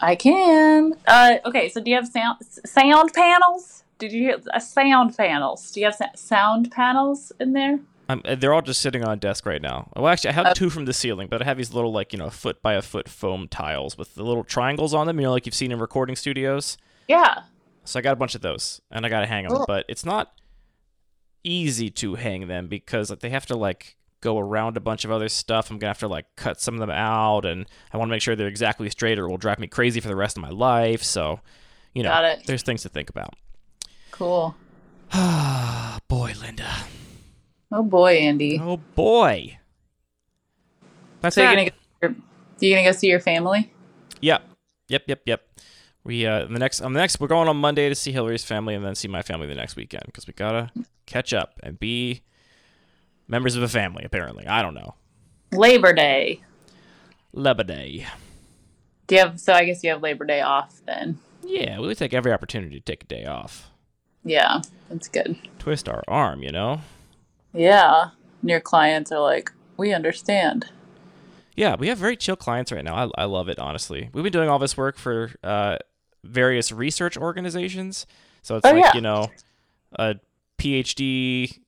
[0.00, 0.94] I can.
[1.06, 1.68] Uh, okay.
[1.68, 3.84] So, do you have sound sound panels?
[3.98, 5.70] Did you hear uh, sound panels?
[5.72, 7.80] Do you have sa- sound panels in there?
[8.08, 9.88] I'm, uh, they're all just sitting on a desk right now.
[9.94, 10.52] Well, actually, I have Oh.
[10.54, 12.82] two from the ceiling, but I have these little, like, you know, foot by a
[12.82, 15.78] foot foam tiles with the little triangles on them, you know, like you've seen in
[15.78, 16.76] recording studios.
[17.06, 17.42] Yeah.
[17.84, 19.56] So I got a bunch of those, and I got to hang them.
[19.58, 19.64] Cool.
[19.68, 20.32] But it's not
[21.44, 25.10] easy to hang them because like, they have to, like, go around a bunch of
[25.10, 25.70] other stuff.
[25.70, 28.12] I'm going to have to, like, cut some of them out, and I want to
[28.12, 30.42] make sure they're exactly straight or it will drive me crazy for the rest of
[30.42, 31.02] my life.
[31.02, 31.40] So,
[31.94, 33.34] you know, there's things to think about.
[34.10, 34.54] Cool.
[35.12, 36.72] Ah, boy, Linda.
[37.72, 38.60] Oh boy, Andy.
[38.62, 39.58] Oh, boy.
[41.20, 42.14] That's so you're gonna go,
[42.60, 43.72] you gonna go see your family?
[44.20, 44.42] Yep.
[44.88, 45.42] Yep, yep, yep.
[46.02, 48.74] We uh the next on the next we're going on Monday to see Hillary's family
[48.74, 50.70] and then see my family the next weekend because we gotta
[51.06, 52.22] catch up and be
[53.30, 54.02] members of a family.
[54.04, 54.94] Apparently, I don't know.
[55.52, 56.40] Labor Day.
[57.34, 58.06] Lebaday.
[59.06, 59.40] Do you have?
[59.40, 61.18] So I guess you have Labor Day off then.
[61.42, 63.70] Yeah, we would take every opportunity to take a day off.
[64.24, 65.36] Yeah, that's good.
[65.58, 66.80] Twist our arm, you know.
[67.54, 68.10] Yeah,
[68.42, 70.66] and your clients are like, we understand.
[71.56, 72.94] Yeah, we have very chill clients right now.
[73.16, 74.10] I, I love it, honestly.
[74.12, 75.78] We've been doing all this work for uh,
[76.22, 78.06] various research organizations.
[78.42, 78.92] So it's Oh, like, yeah.
[78.94, 79.30] you know,
[79.94, 80.16] a
[80.58, 81.58] PhD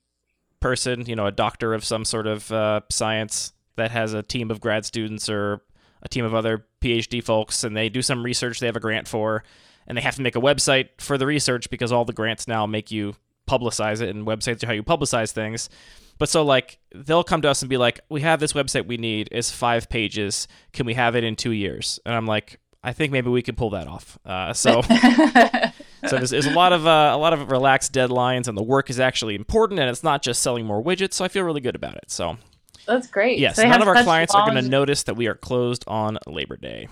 [0.63, 4.49] person, you know, a doctor of some sort of uh, science that has a team
[4.49, 5.61] of grad students or
[6.01, 9.05] a team of other PhD folks, and they do some research they have a grant
[9.05, 9.43] for,
[9.87, 12.65] and they have to make a website for the research because all the grants now
[12.65, 13.13] make you
[13.45, 15.69] publicize it, and websites are how you publicize things.
[16.17, 18.95] But so like they'll come to us and be like, "We have this website we
[18.95, 19.27] need.
[19.33, 20.47] It's five pages.
[20.71, 23.55] Can we have it in two years?" And I'm like, "I think maybe we can
[23.55, 24.81] pull that off." Uh, so
[26.07, 28.89] so there's, there's a lot of uh, a lot of relaxed deadlines, and the work
[28.89, 31.13] is actually important, and it's not just selling more widgets.
[31.13, 32.11] So I feel really good about it.
[32.11, 32.37] So
[32.85, 33.39] That's great.
[33.39, 36.17] yes, They none of our clients are going to notice that we are closed on
[36.27, 36.87] Labor Day.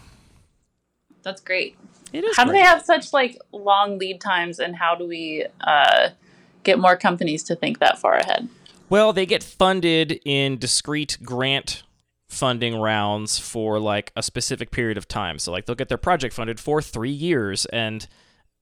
[1.24, 1.78] That's great.
[2.14, 2.36] It is.
[2.36, 6.10] How do they have such like long lead times, and how do we uh,
[6.64, 8.50] get more companies to think that far ahead?
[8.90, 11.84] Well, they get funded in discrete grant
[12.28, 15.38] funding rounds for like a specific period of time.
[15.38, 18.08] So like they'll get their project funded for 3 years and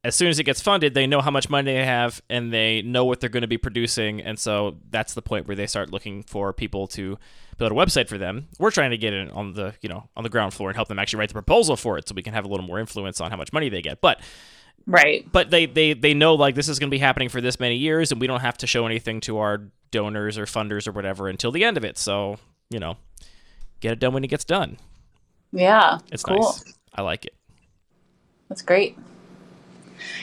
[0.03, 2.81] as soon as it gets funded, they know how much money they have and they
[2.81, 5.91] know what they're going to be producing and so that's the point where they start
[5.91, 7.17] looking for people to
[7.57, 8.47] build a website for them.
[8.59, 10.87] We're trying to get it on the, you know, on the ground floor and help
[10.87, 13.19] them actually write the proposal for it so we can have a little more influence
[13.19, 13.99] on how much money they get.
[14.01, 14.21] But
[14.87, 15.29] Right.
[15.31, 17.75] but they they they know like this is going to be happening for this many
[17.75, 21.27] years and we don't have to show anything to our donors or funders or whatever
[21.27, 22.37] until the end of it so
[22.69, 22.95] you know
[23.81, 24.77] get it done when it gets done
[25.51, 25.99] Yeah.
[26.11, 26.37] it's cool.
[26.39, 26.63] nice
[26.95, 27.33] i like it
[28.47, 28.97] That's great.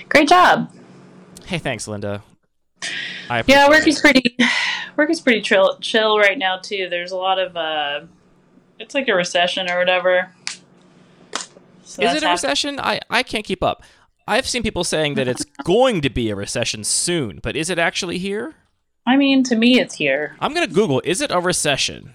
[0.08, 0.70] Great job.
[1.46, 2.22] hey thanks linda
[3.28, 3.88] I Yeah, work it.
[3.88, 4.36] is pretty.
[4.96, 6.88] Work is pretty chill, chill right now too.
[6.88, 7.56] There's a lot of.
[7.56, 8.06] uh
[8.78, 10.30] It's like a recession or whatever.
[11.82, 13.82] So is it a recession i i can't keep up
[14.28, 17.78] i've seen people saying that it's going to be a recession soon but is it
[17.78, 18.54] actually here
[19.06, 20.36] I mean, to me, it's here.
[20.40, 22.14] i'm going to google is it a recession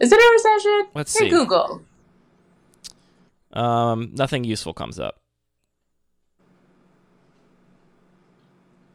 [0.00, 0.88] Is it a recession?
[0.94, 1.30] Let's hey, see.
[1.30, 1.82] Google.
[3.52, 5.20] um nothing useful comes up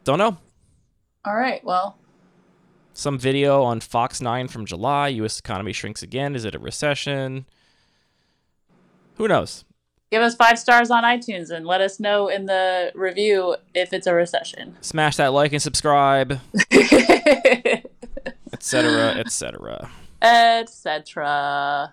[0.06, 0.38] don't know
[1.24, 1.62] All right.
[1.64, 1.98] Well,
[2.94, 5.08] Some video on Fox 9 from July.
[5.08, 5.38] U.S.
[5.38, 6.34] economy shrinks again.
[6.34, 7.44] Is it a recession?
[9.16, 9.64] Who knows?
[10.10, 14.06] give us five stars on iTunes and let us know in the review if it's
[14.06, 14.76] a recession.
[14.80, 16.40] Smash that like and subscribe,
[18.52, 19.90] etc., etc.
[20.22, 21.92] Etc.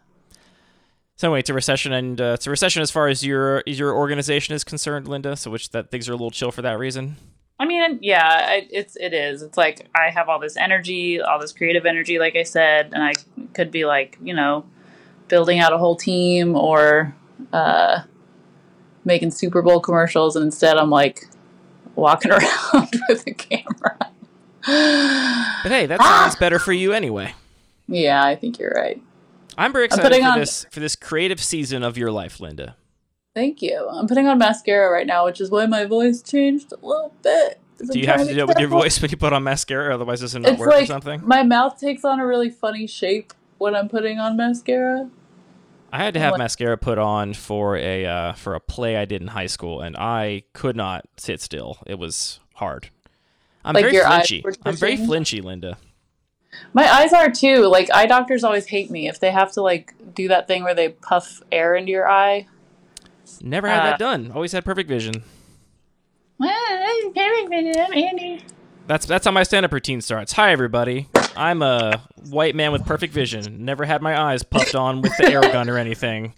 [1.15, 3.93] So anyway, it's a recession, and uh, it's a recession as far as your your
[3.93, 5.35] organization is concerned, Linda.
[5.35, 7.17] So which that things are a little chill for that reason.
[7.59, 9.41] I mean, yeah, I, it's it is.
[9.41, 13.03] It's like I have all this energy, all this creative energy, like I said, and
[13.03, 13.13] I
[13.53, 14.65] could be like, you know,
[15.27, 17.15] building out a whole team or
[17.53, 18.01] uh,
[19.05, 21.25] making Super Bowl commercials, and instead I'm like
[21.95, 23.97] walking around with a camera.
[24.65, 27.33] But hey, that sounds better for you anyway.
[27.87, 29.01] yeah, I think you're right.
[29.57, 32.75] I'm very excited putting for on- this for this creative season of your life, Linda.
[33.35, 33.87] Thank you.
[33.89, 37.59] I'm putting on mascara right now, which is why my voice changed a little bit.
[37.91, 39.93] Do you have trying to do it with your voice when you put on mascara?
[39.93, 41.21] Otherwise, does it not It's work or something?
[41.25, 45.09] my mouth takes on a really funny shape when I'm putting on mascara.
[45.91, 49.05] I had to have What- mascara put on for a uh, for a play I
[49.05, 51.77] did in high school, and I could not sit still.
[51.87, 52.89] It was hard.
[53.65, 54.43] I'm Like very flinchy.
[54.65, 55.77] I'm very flinchy, Linda.
[56.73, 57.65] My eyes are too.
[57.67, 60.75] Like eye doctors always hate me if they have to like do that thing where
[60.75, 62.47] they puff air into your eye.
[63.41, 64.31] Never had Uh, that done.
[64.33, 65.23] Always had perfect vision.
[66.37, 67.73] Well, perfect vision.
[67.79, 68.43] I'm Andy.
[68.87, 70.33] That's that's how my stand-up routine starts.
[70.33, 71.07] Hi, everybody.
[71.37, 73.63] I'm a white man with perfect vision.
[73.65, 76.33] Never had my eyes puffed on with the air gun or anything.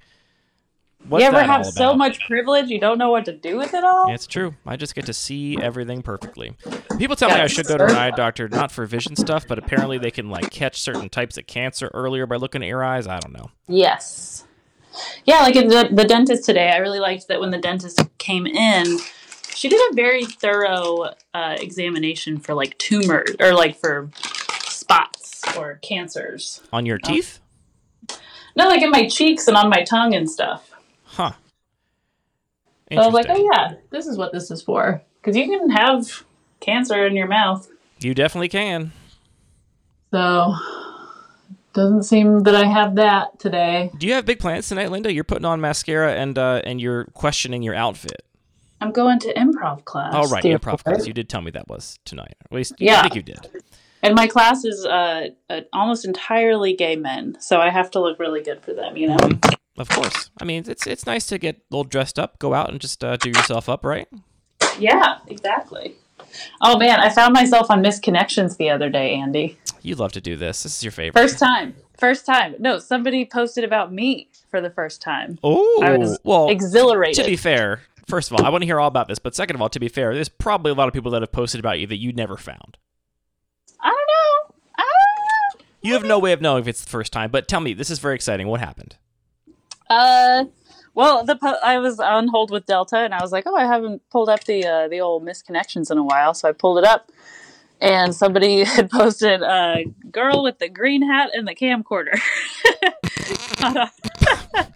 [1.08, 3.58] What's you ever that have all so much privilege you don't know what to do
[3.58, 4.12] with it all?
[4.12, 4.56] It's true.
[4.66, 6.56] I just get to see everything perfectly.
[6.98, 9.60] People tell me I should go to an eye doctor not for vision stuff, but
[9.60, 13.06] apparently they can like catch certain types of cancer earlier by looking at your eyes.
[13.06, 13.52] I don't know.
[13.68, 14.46] Yes.
[15.26, 18.46] Yeah, like in the, the dentist today, I really liked that when the dentist came
[18.46, 19.00] in,
[19.54, 24.10] she did a very thorough uh, examination for like tumors or like for
[24.64, 26.62] spots or cancers.
[26.74, 27.40] On your teeth?
[28.56, 30.72] No, like in my cheeks and on my tongue and stuff.
[31.04, 31.34] Huh.
[32.92, 35.02] So I was like, oh yeah, this is what this is for.
[35.20, 36.24] Because you can have
[36.60, 37.68] cancer in your mouth.
[38.00, 38.92] You definitely can.
[40.12, 40.56] So
[41.76, 43.92] doesn't seem that I have that today.
[43.98, 45.14] Do you have big plans tonight, Linda?
[45.14, 48.24] You're putting on mascara and uh, and you're questioning your outfit.
[48.82, 50.14] I'm going to improv class.
[50.16, 50.84] Oh, right, improv Lord.
[50.84, 51.08] class.
[51.08, 52.36] You did tell me that was tonight.
[52.44, 53.00] At least Yeah.
[53.00, 53.40] I think you did.
[54.02, 58.20] And my class is uh, uh, almost entirely gay men, so I have to look
[58.20, 59.18] really good for them, you know?
[59.78, 60.30] Of course.
[60.40, 63.04] I mean, it's it's nice to get a little dressed up, go out and just
[63.04, 64.08] uh, do yourself up, right?
[64.80, 65.96] Yeah, exactly.
[66.62, 69.58] Oh man, I found myself on Misconnections the other day, Andy.
[69.82, 70.64] You love to do this.
[70.64, 71.20] This is your favorite.
[71.20, 71.76] First time.
[71.98, 72.56] First time.
[72.60, 75.38] No, somebody posted about me for the first time.
[75.44, 77.24] Oh, I was well, exhilarated.
[77.24, 79.20] to be fair, first of all, I want to hear all about this.
[79.20, 81.32] But second of all, to be fair, there's probably a lot of people that have
[81.32, 82.78] posted about you that you never found.
[83.80, 84.56] I don't know.
[84.78, 85.66] I don't know.
[85.82, 87.32] You have no way of knowing if it's the first time.
[87.32, 88.48] But tell me, this is very exciting.
[88.48, 88.98] What happened?
[89.90, 90.46] Uh,
[90.96, 94.02] well, the I was on hold with Delta, and I was like, "Oh, I haven't
[94.10, 97.12] pulled up the uh, the old misconnections in a while," so I pulled it up,
[97.82, 102.18] and somebody had posted a girl with the green hat and the camcorder.
[103.60, 103.78] got,
[104.58, 104.72] off-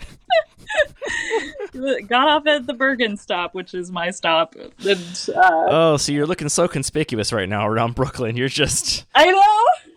[2.08, 6.28] got off at the Bergen stop, which is my stop, and uh, Oh, so you're
[6.28, 8.36] looking so conspicuous right now around Brooklyn.
[8.36, 9.94] You're just I know.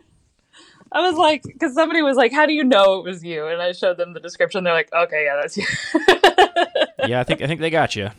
[0.93, 3.61] I was like, because somebody was like, "How do you know it was you?" And
[3.61, 4.65] I showed them the description.
[4.65, 5.67] They're like, "Okay, yeah, that's you."
[7.09, 7.21] yeah.
[7.21, 8.11] I think I think they got you.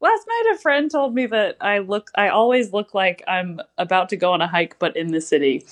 [0.00, 4.10] Last night, a friend told me that I look, I always look like I'm about
[4.10, 5.66] to go on a hike, but in the city,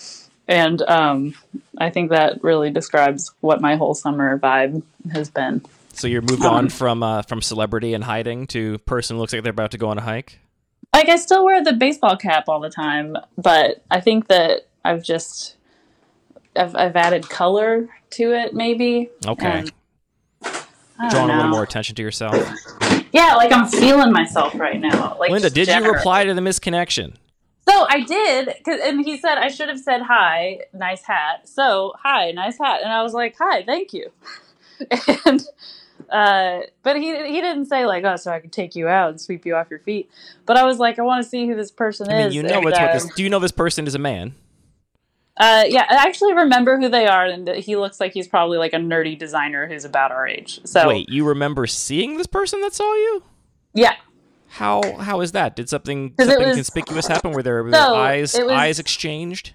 [0.48, 1.34] and um,
[1.78, 5.62] I think that really describes what my whole summer vibe has been.
[5.92, 9.42] So you're moved on from uh, from celebrity and hiding to person who looks like
[9.42, 10.40] they're about to go on a hike.
[10.94, 15.02] Like, I still wear the baseball cap all the time, but I think that I've
[15.02, 15.55] just,
[16.56, 19.10] I've, I've added color to it, maybe.
[19.26, 19.64] Okay,
[20.42, 22.34] I drawing a little more attention to yourself.
[23.12, 25.16] Yeah, like I'm feeling myself right now.
[25.18, 27.14] Like Linda, did you reply to the misconnection?
[27.68, 31.48] So I did, 'cause- and he said I should have said hi, nice hat.
[31.48, 34.10] So hi, nice hat, and I was like, hi, thank you.
[35.24, 35.42] And
[36.10, 39.20] uh, but he he didn't say like, oh, so I could take you out and
[39.20, 40.10] sweep you off your feet.
[40.44, 42.34] But I was like, I want to see who this person I mean, is.
[42.34, 43.12] you know and, uh, what this.
[43.14, 44.34] Do you know this person is a man?
[45.38, 48.72] Uh, yeah, I actually remember who they are, and he looks like he's probably like
[48.72, 50.60] a nerdy designer who's about our age.
[50.64, 53.22] So Wait, you remember seeing this person that saw you?
[53.74, 53.96] yeah,
[54.48, 55.54] How how is that?
[55.56, 59.54] Did something something was- conspicuous happen where their, their So, eyes was- eyes exchanged?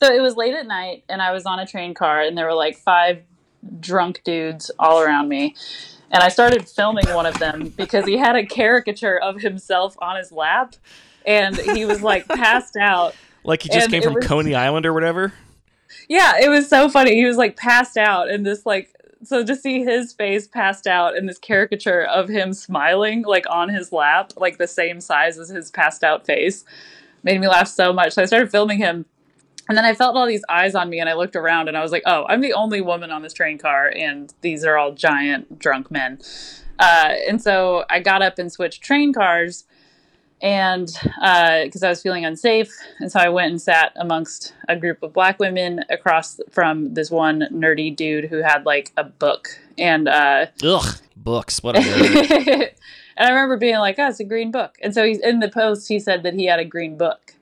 [0.00, 2.46] So it was late at night, and I was on a train car, and there
[2.46, 3.22] were like five
[3.80, 5.54] drunk dudes all around me.
[6.10, 10.16] And I started filming one of them because he had a caricature of himself on
[10.16, 10.74] his lap,
[11.26, 13.14] and he was like passed out.
[13.44, 15.32] Like he just And came from was- Coney Island or whatever.
[16.08, 17.14] Yeah, it was so funny.
[17.14, 18.88] He was like passed out, and this like
[19.24, 23.68] so to see his face passed out and this caricature of him smiling like on
[23.68, 26.64] his lap, like the same size as his passed out face,
[27.22, 28.14] made me laugh so much.
[28.14, 29.04] So I started filming him.
[29.68, 31.82] And then I felt all these eyes on me, and I looked around, and I
[31.82, 34.90] was like, "Oh, I'm the only woman on this train car, and these are all
[34.92, 36.18] giant drunk men."
[36.80, 39.64] Uh, and so I got up and switched train cars,
[40.42, 45.02] and because I was feeling unsafe, and so I went and sat amongst a group
[45.02, 50.08] of black women across from this one nerdy dude who had like a book, and
[50.08, 51.62] uh, Ugh, books.
[51.62, 51.78] What a
[53.16, 55.48] and I remember being like, "Oh, it's a green book." And so he's in the
[55.48, 55.86] post.
[55.88, 57.34] He said that he had a green book,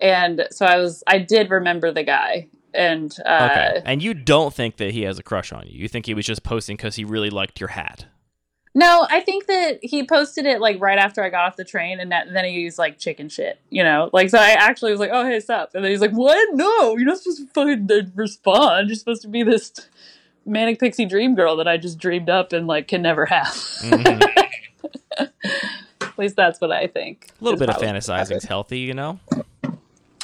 [0.00, 4.52] and so I was, I did remember the guy, and uh, Okay, and you don't
[4.52, 5.78] think that he has a crush on you?
[5.78, 8.06] You think he was just posting because he really liked your hat?
[8.74, 11.98] No, I think that he posted it like right after I got off the train,
[12.00, 14.38] and that, then he used like chicken shit, you know, like so.
[14.38, 16.48] I actually was like, "Oh, hey, sup," and then he's like, "What?
[16.54, 18.88] No, you're not supposed to fucking respond.
[18.88, 19.72] You're supposed to be this
[20.46, 23.46] manic pixie dream girl that I just dreamed up and like can never have.
[23.48, 24.22] Mhm.
[26.02, 27.28] At least that's what I think.
[27.40, 29.18] A little bit of fantasizing is healthy, you know.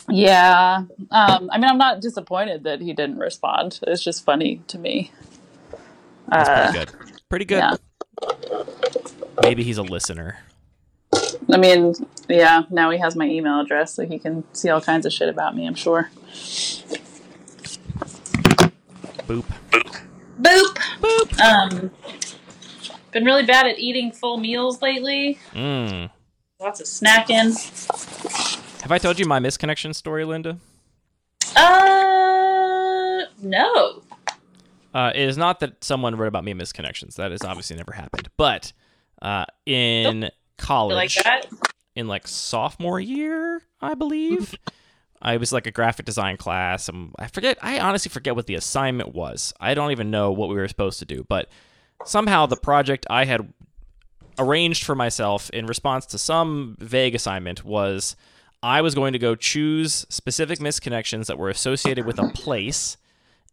[0.08, 0.82] Yeah.
[1.10, 3.80] Um, I mean, I'm not disappointed that he didn't respond.
[3.86, 5.10] It's just funny to me.
[6.28, 7.20] That's Uh, pretty good.
[7.28, 7.58] Pretty good.
[7.58, 7.76] yeah.
[9.42, 10.38] Maybe he's a listener.
[11.52, 11.94] I mean,
[12.28, 15.28] yeah, now he has my email address so he can see all kinds of shit
[15.28, 16.10] about me, I'm sure.
[19.26, 19.44] Boop.
[19.70, 19.98] Boop.
[20.40, 20.78] Boop.
[21.00, 21.40] Boop.
[21.40, 21.90] Um,
[23.12, 25.38] been really bad at eating full meals lately.
[25.52, 26.10] Mm.
[26.60, 27.54] Lots of snacking.
[28.82, 30.58] Have I told you my misconnection story, Linda?
[31.54, 34.02] Uh, no.
[34.96, 37.16] Uh, it is not that someone wrote about me in misconnections.
[37.16, 38.30] That has obviously never happened.
[38.38, 38.72] But
[39.20, 41.46] uh, in You college, like that?
[41.94, 44.54] in like sophomore year, I believe.
[45.20, 46.88] I was like a graphic design class.
[46.88, 47.58] And I forget.
[47.60, 49.52] I honestly forget what the assignment was.
[49.60, 51.26] I don't even know what we were supposed to do.
[51.28, 51.50] But
[52.06, 53.52] somehow the project I had
[54.38, 58.16] arranged for myself in response to some vague assignment was
[58.62, 62.96] I was going to go choose specific misconnections that were associated with a place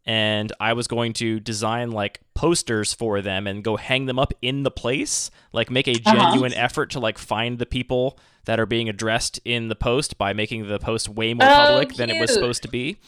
[0.06, 4.34] and I was going to design like posters for them and go hang them up
[4.42, 6.12] in the place, like make a Uh-huh.
[6.14, 10.32] genuine effort to like find the people that are being addressed in the post by
[10.34, 12.98] making the post way more Oh, public than it was supposed to be.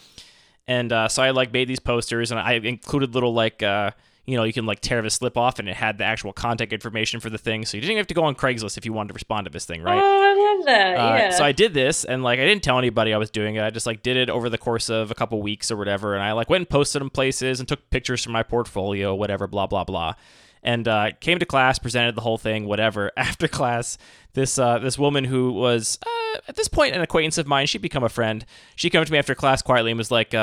[0.67, 3.91] And uh, so I like made these posters and I included little like uh,
[4.27, 6.73] you know you can like tear the slip off and it had the actual contact
[6.73, 9.07] information for the thing, so you didn't have to go on Craigslist if you wanted
[9.07, 9.99] to respond to this thing, right?
[10.03, 10.93] Oh, I love that.
[10.95, 11.29] Uh, yeah.
[11.31, 13.63] So I did this, and like I didn't tell anybody I was doing it.
[13.63, 16.21] I just like did it over the course of a couple weeks or whatever, and
[16.21, 19.65] I like went and posted them places and took pictures from my portfolio, whatever, blah
[19.65, 20.15] blah blah,
[20.61, 23.13] and uh, came to class, presented the whole thing, whatever.
[23.17, 23.97] After class,
[24.33, 27.81] this uh, this woman who was uh, at this point an acquaintance of mine, she'd
[27.81, 28.45] become a friend.
[28.75, 30.33] She came up to me after class quietly and was like.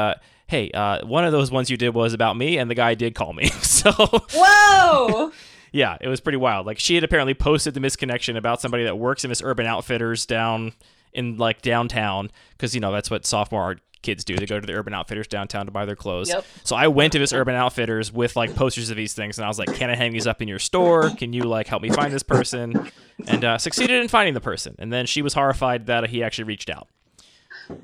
[0.55, 3.17] Hey, uh, one of those ones you did was about me, and the guy did
[3.17, 3.51] call me.
[3.65, 3.91] So,
[4.33, 5.33] Whoa!
[5.73, 6.65] yeah, it was pretty wild.
[6.65, 10.27] Like she had apparently posted the misconnection about somebody that works in this Urban Outfitters
[10.27, 10.75] down
[11.13, 14.37] in like downtown because you know that's what sophomore art kids do.
[14.37, 16.29] They go to the Urban Outfitters downtown to buy their clothes.
[16.29, 16.47] Yep.
[16.63, 19.49] So I went to this Urban Outfitters with like posters of these things, and I
[19.49, 21.11] was like, "Can I hang these up in your store?
[21.11, 22.91] Can you like help me find this person?"
[23.27, 24.77] And uh, succeeded in finding the person.
[24.79, 26.87] And then she was horrified that he actually reached out.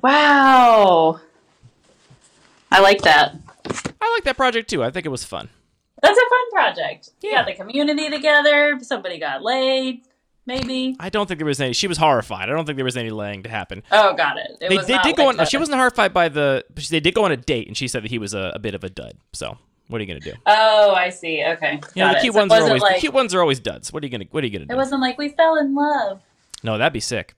[0.01, 1.19] wow.
[2.71, 3.35] I like that.
[4.01, 4.83] I like that project too.
[4.83, 5.49] I think it was fun.
[6.01, 7.11] That's a fun project.
[7.21, 8.79] You got the community together.
[8.81, 10.01] Somebody got laid.
[10.47, 10.95] Maybe.
[10.99, 11.73] I don't think there was any.
[11.73, 12.49] She was horrified.
[12.49, 13.83] I don't think there was any laying to happen.
[13.91, 14.57] Oh, got it.
[14.59, 15.45] It they, was they did go like on.
[15.45, 16.65] She wasn't horrified by the.
[16.89, 18.73] They did go on a date, and she said that he was a, a bit
[18.73, 19.13] of a dud.
[19.33, 19.57] So
[19.87, 20.33] what are you gonna do?
[20.47, 21.43] Oh, I see.
[21.45, 21.79] Okay.
[21.93, 23.59] You know, the cute So it ones are always like the cute ones are always
[23.59, 23.93] duds.
[23.93, 24.73] What are you gonna What are you gonna do?
[24.73, 26.21] it wasn't like we fell in love.
[26.63, 27.35] no, that'd be sick.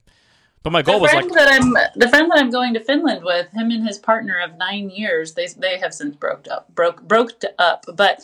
[0.64, 2.80] But my The goal was friend like, that I'm the friend that I'm going to
[2.80, 6.74] Finland with, him and his partner of nine years, they they have since broke up,
[6.74, 8.22] broke broke up, but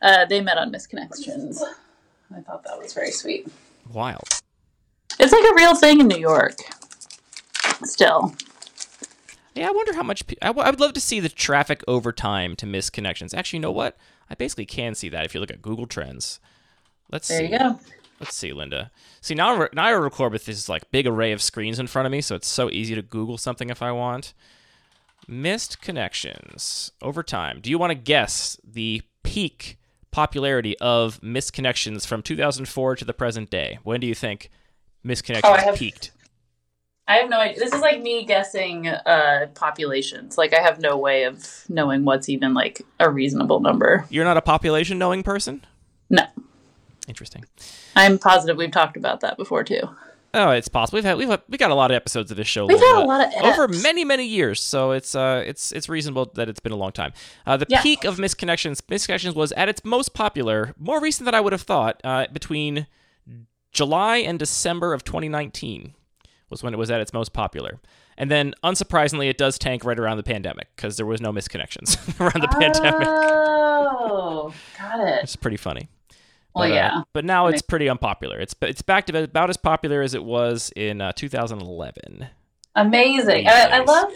[0.00, 1.60] uh, they met on misconnections.
[2.34, 3.48] I thought that was very sweet.
[3.92, 4.24] wild.
[5.18, 6.54] It's like a real thing in New York.
[7.84, 8.34] Still,
[9.54, 10.26] Yeah, I wonder how much.
[10.26, 13.34] pe- I, w- I would love to see the traffic over time to miss connections.
[13.34, 13.96] Actually, you know what?
[14.30, 16.40] I basically can see that if you look at Google Trends.
[17.10, 17.48] Let's there see.
[17.52, 17.80] you go.
[18.20, 18.90] Let's see, Linda.
[19.22, 22.06] See now, I- now I record with this like big array of screens in front
[22.06, 24.34] of me, so it's so easy to Google something if I want.
[25.26, 27.60] Missed connections over time.
[27.60, 29.78] Do you want to guess the peak
[30.10, 33.78] popularity of missed connections from 2004 to the present day?
[33.84, 34.50] When do you think
[35.04, 36.10] missed connections Oh, have- peaked?
[37.08, 37.58] I have no idea.
[37.58, 40.38] This is like me guessing uh, populations.
[40.38, 44.06] Like I have no way of knowing what's even like a reasonable number.
[44.10, 45.64] You're not a population knowing person.
[46.08, 46.22] No,
[47.08, 47.44] Interesting.
[47.96, 49.80] I'm positive we've talked about that before too.
[50.32, 50.98] Oh, it's possible.
[50.98, 52.64] We've had we've had, we got a lot of episodes of this show.
[52.66, 56.30] We've had a lot of over many many years, so it's uh it's it's reasonable
[56.34, 57.12] that it's been a long time.
[57.46, 57.82] Uh, the Yeah.
[57.82, 61.62] peak of misconnections misconnections was at its most popular, more recent than I would have
[61.62, 62.86] thought, uh, between
[63.72, 65.94] July and December of 2019
[66.48, 67.80] was when it was at its most popular.
[68.16, 71.96] And then, unsurprisingly, it does tank right around the pandemic because there was no misconnections
[72.20, 73.08] around the pandemic.
[73.08, 75.20] Oh, got it.
[75.22, 75.88] It's pretty funny.
[76.60, 77.02] Well, But, uh, yeah.
[77.12, 78.38] but now it's pretty unpopular.
[78.38, 82.28] It's it's back to about as popular as it was in uh, 2011.
[82.76, 83.48] Amazing.
[83.48, 84.12] I, I love.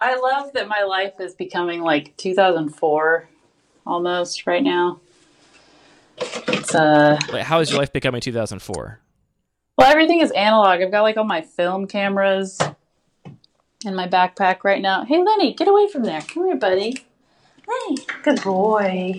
[0.00, 3.28] I love that my life is becoming like 2004,
[3.86, 5.00] almost right now.
[6.48, 7.18] It's uh.
[7.32, 8.98] Wait, how is your life becoming 2004?
[9.76, 10.80] Well, everything is analog.
[10.80, 12.58] I've got like all my film cameras
[13.84, 15.04] in my backpack right now.
[15.04, 16.20] Hey, Lenny, get away from there.
[16.22, 17.04] Come here, buddy.
[17.88, 19.18] Hey, good boy.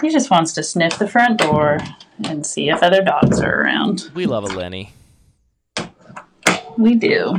[0.00, 1.78] He just wants to sniff the front door
[2.24, 4.10] and see if other dogs are around.
[4.14, 4.92] We love a Lenny.
[6.76, 7.38] We do.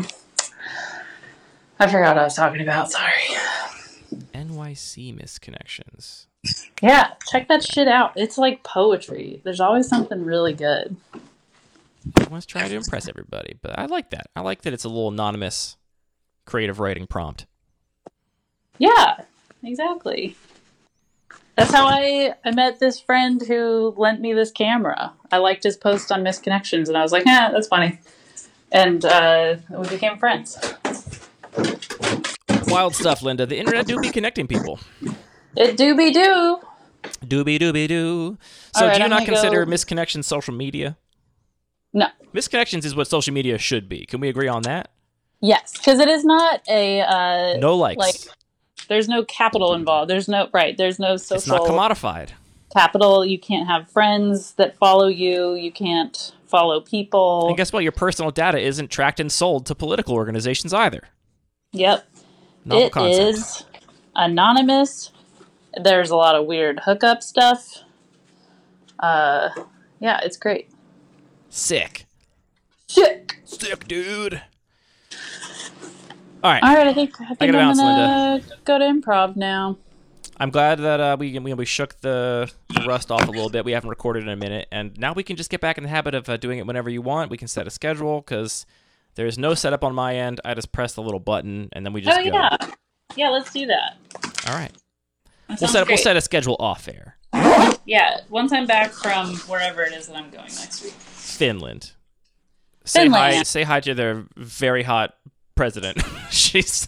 [1.79, 2.91] I forgot what I was talking about.
[2.91, 3.37] Sorry.
[4.33, 6.25] NYC misconnections.
[6.81, 8.13] Yeah, check that shit out.
[8.15, 9.41] It's like poetry.
[9.43, 10.97] There's always something really good.
[12.19, 14.27] Everyone's trying to impress everybody, but I like that.
[14.35, 15.77] I like that it's a little anonymous
[16.45, 17.45] creative writing prompt.
[18.77, 19.21] Yeah,
[19.63, 20.35] exactly.
[21.55, 25.13] That's how I, I met this friend who lent me this camera.
[25.31, 27.99] I liked his post on Misconnections, and I was like, "Yeah, that's funny,"
[28.71, 30.57] and uh, we became friends.
[32.67, 33.45] Wild stuff, Linda.
[33.45, 34.79] The internet do be connecting people.
[35.57, 36.59] It do be do.
[37.21, 38.37] Doobie doobie doo.
[38.75, 40.97] So right, do you I'm not consider go- misconnections social media?
[41.93, 44.05] No, Misconnections is what social media should be.
[44.05, 44.91] Can we agree on that?
[45.41, 47.97] yes, because it is not a uh, No likes.
[47.97, 48.15] like.
[48.89, 50.09] There's no capital involved.
[50.09, 50.75] There's no right.
[50.77, 51.37] There's no social.
[51.37, 52.29] it's not commodified.
[52.75, 53.25] capital.
[53.25, 55.53] You can't have friends that follow you.
[55.53, 57.47] You can't follow people.
[57.47, 57.83] And guess what?
[57.83, 61.03] Your personal data isn't tracked and sold to political organizations either.
[61.71, 62.05] Yep.
[62.65, 63.23] Novel It concept.
[63.37, 63.65] is
[64.15, 65.11] anonymous.
[65.81, 67.83] There's a lot of weird hookup stuff.
[68.99, 69.49] Uh,
[69.99, 70.69] yeah, it's great.
[71.49, 72.05] Sick.
[72.87, 73.33] Shit.
[73.45, 74.41] Sick, dude.
[76.43, 76.63] All right.
[76.63, 79.77] All right, I think I think gotta I'm bounce, gonna go to improv now.
[80.37, 83.65] I'm glad that uh, we we shook the, the rust off a little bit.
[83.65, 85.89] We haven't recorded in a minute, and now we can just get back in the
[85.89, 87.29] habit of uh, doing it whenever you want.
[87.29, 88.65] We can set a schedule because
[89.15, 90.39] there's no setup on my end.
[90.45, 92.29] I just press the little button, and then we just oh go.
[92.29, 92.57] yeah,
[93.17, 93.29] yeah.
[93.29, 93.97] Let's do that.
[94.47, 94.71] All right.
[95.49, 97.17] That We'll set we'll set a schedule off air.
[97.85, 100.93] Yeah, once I'm back from wherever it is that I'm going next week.
[100.93, 101.91] Finland.
[102.85, 102.85] Finland.
[102.85, 103.29] Say hi.
[103.29, 103.47] Finland.
[103.47, 105.15] Say hi to their very hot
[105.59, 106.01] president.
[106.31, 106.87] she's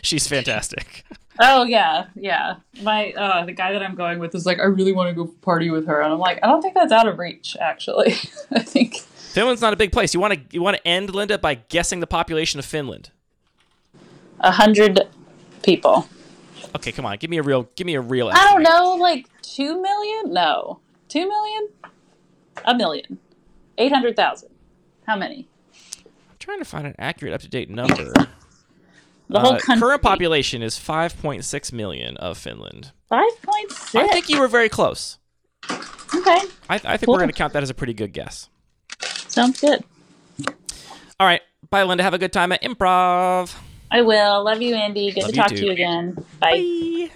[0.00, 1.04] she's fantastic.
[1.40, 2.56] Oh yeah, yeah.
[2.80, 5.26] My uh, the guy that I'm going with is like, I really want to go
[5.40, 7.56] party with her, and I'm like, I don't think that's out of reach.
[7.60, 8.12] Actually,
[8.52, 10.14] I think Finland's not a big place.
[10.14, 13.10] You want to you want to end Linda by guessing the population of Finland.
[14.38, 15.00] a hundred
[15.64, 16.06] people.
[16.76, 17.16] Okay, come on.
[17.16, 20.32] Give me a real give me a real I don't know, like two million?
[20.32, 21.68] No, two million?
[22.64, 23.18] A million?
[23.78, 24.50] Eight hundred thousand?
[25.08, 25.48] How many?
[26.42, 28.12] Trying to find an accurate up to date number.
[29.28, 29.80] The whole Uh, country.
[29.80, 32.90] current population is 5.6 million of Finland.
[33.08, 33.94] Five point six.
[33.94, 35.18] I think you were very close.
[35.70, 36.38] Okay,
[36.68, 37.14] I, I think Cool.
[37.14, 38.48] we're going to count that as a pretty good guess.
[39.28, 39.82] sounds good.
[41.20, 41.40] All right.
[41.70, 42.02] Bye, Linda.
[42.04, 43.54] Have a good time at improv.
[43.90, 44.44] I will.
[44.44, 45.12] Love you, Andy.
[45.12, 45.56] Good Love to talk too.
[45.56, 46.14] to you again.
[46.40, 47.08] Bye.
[47.08, 47.10] Bye.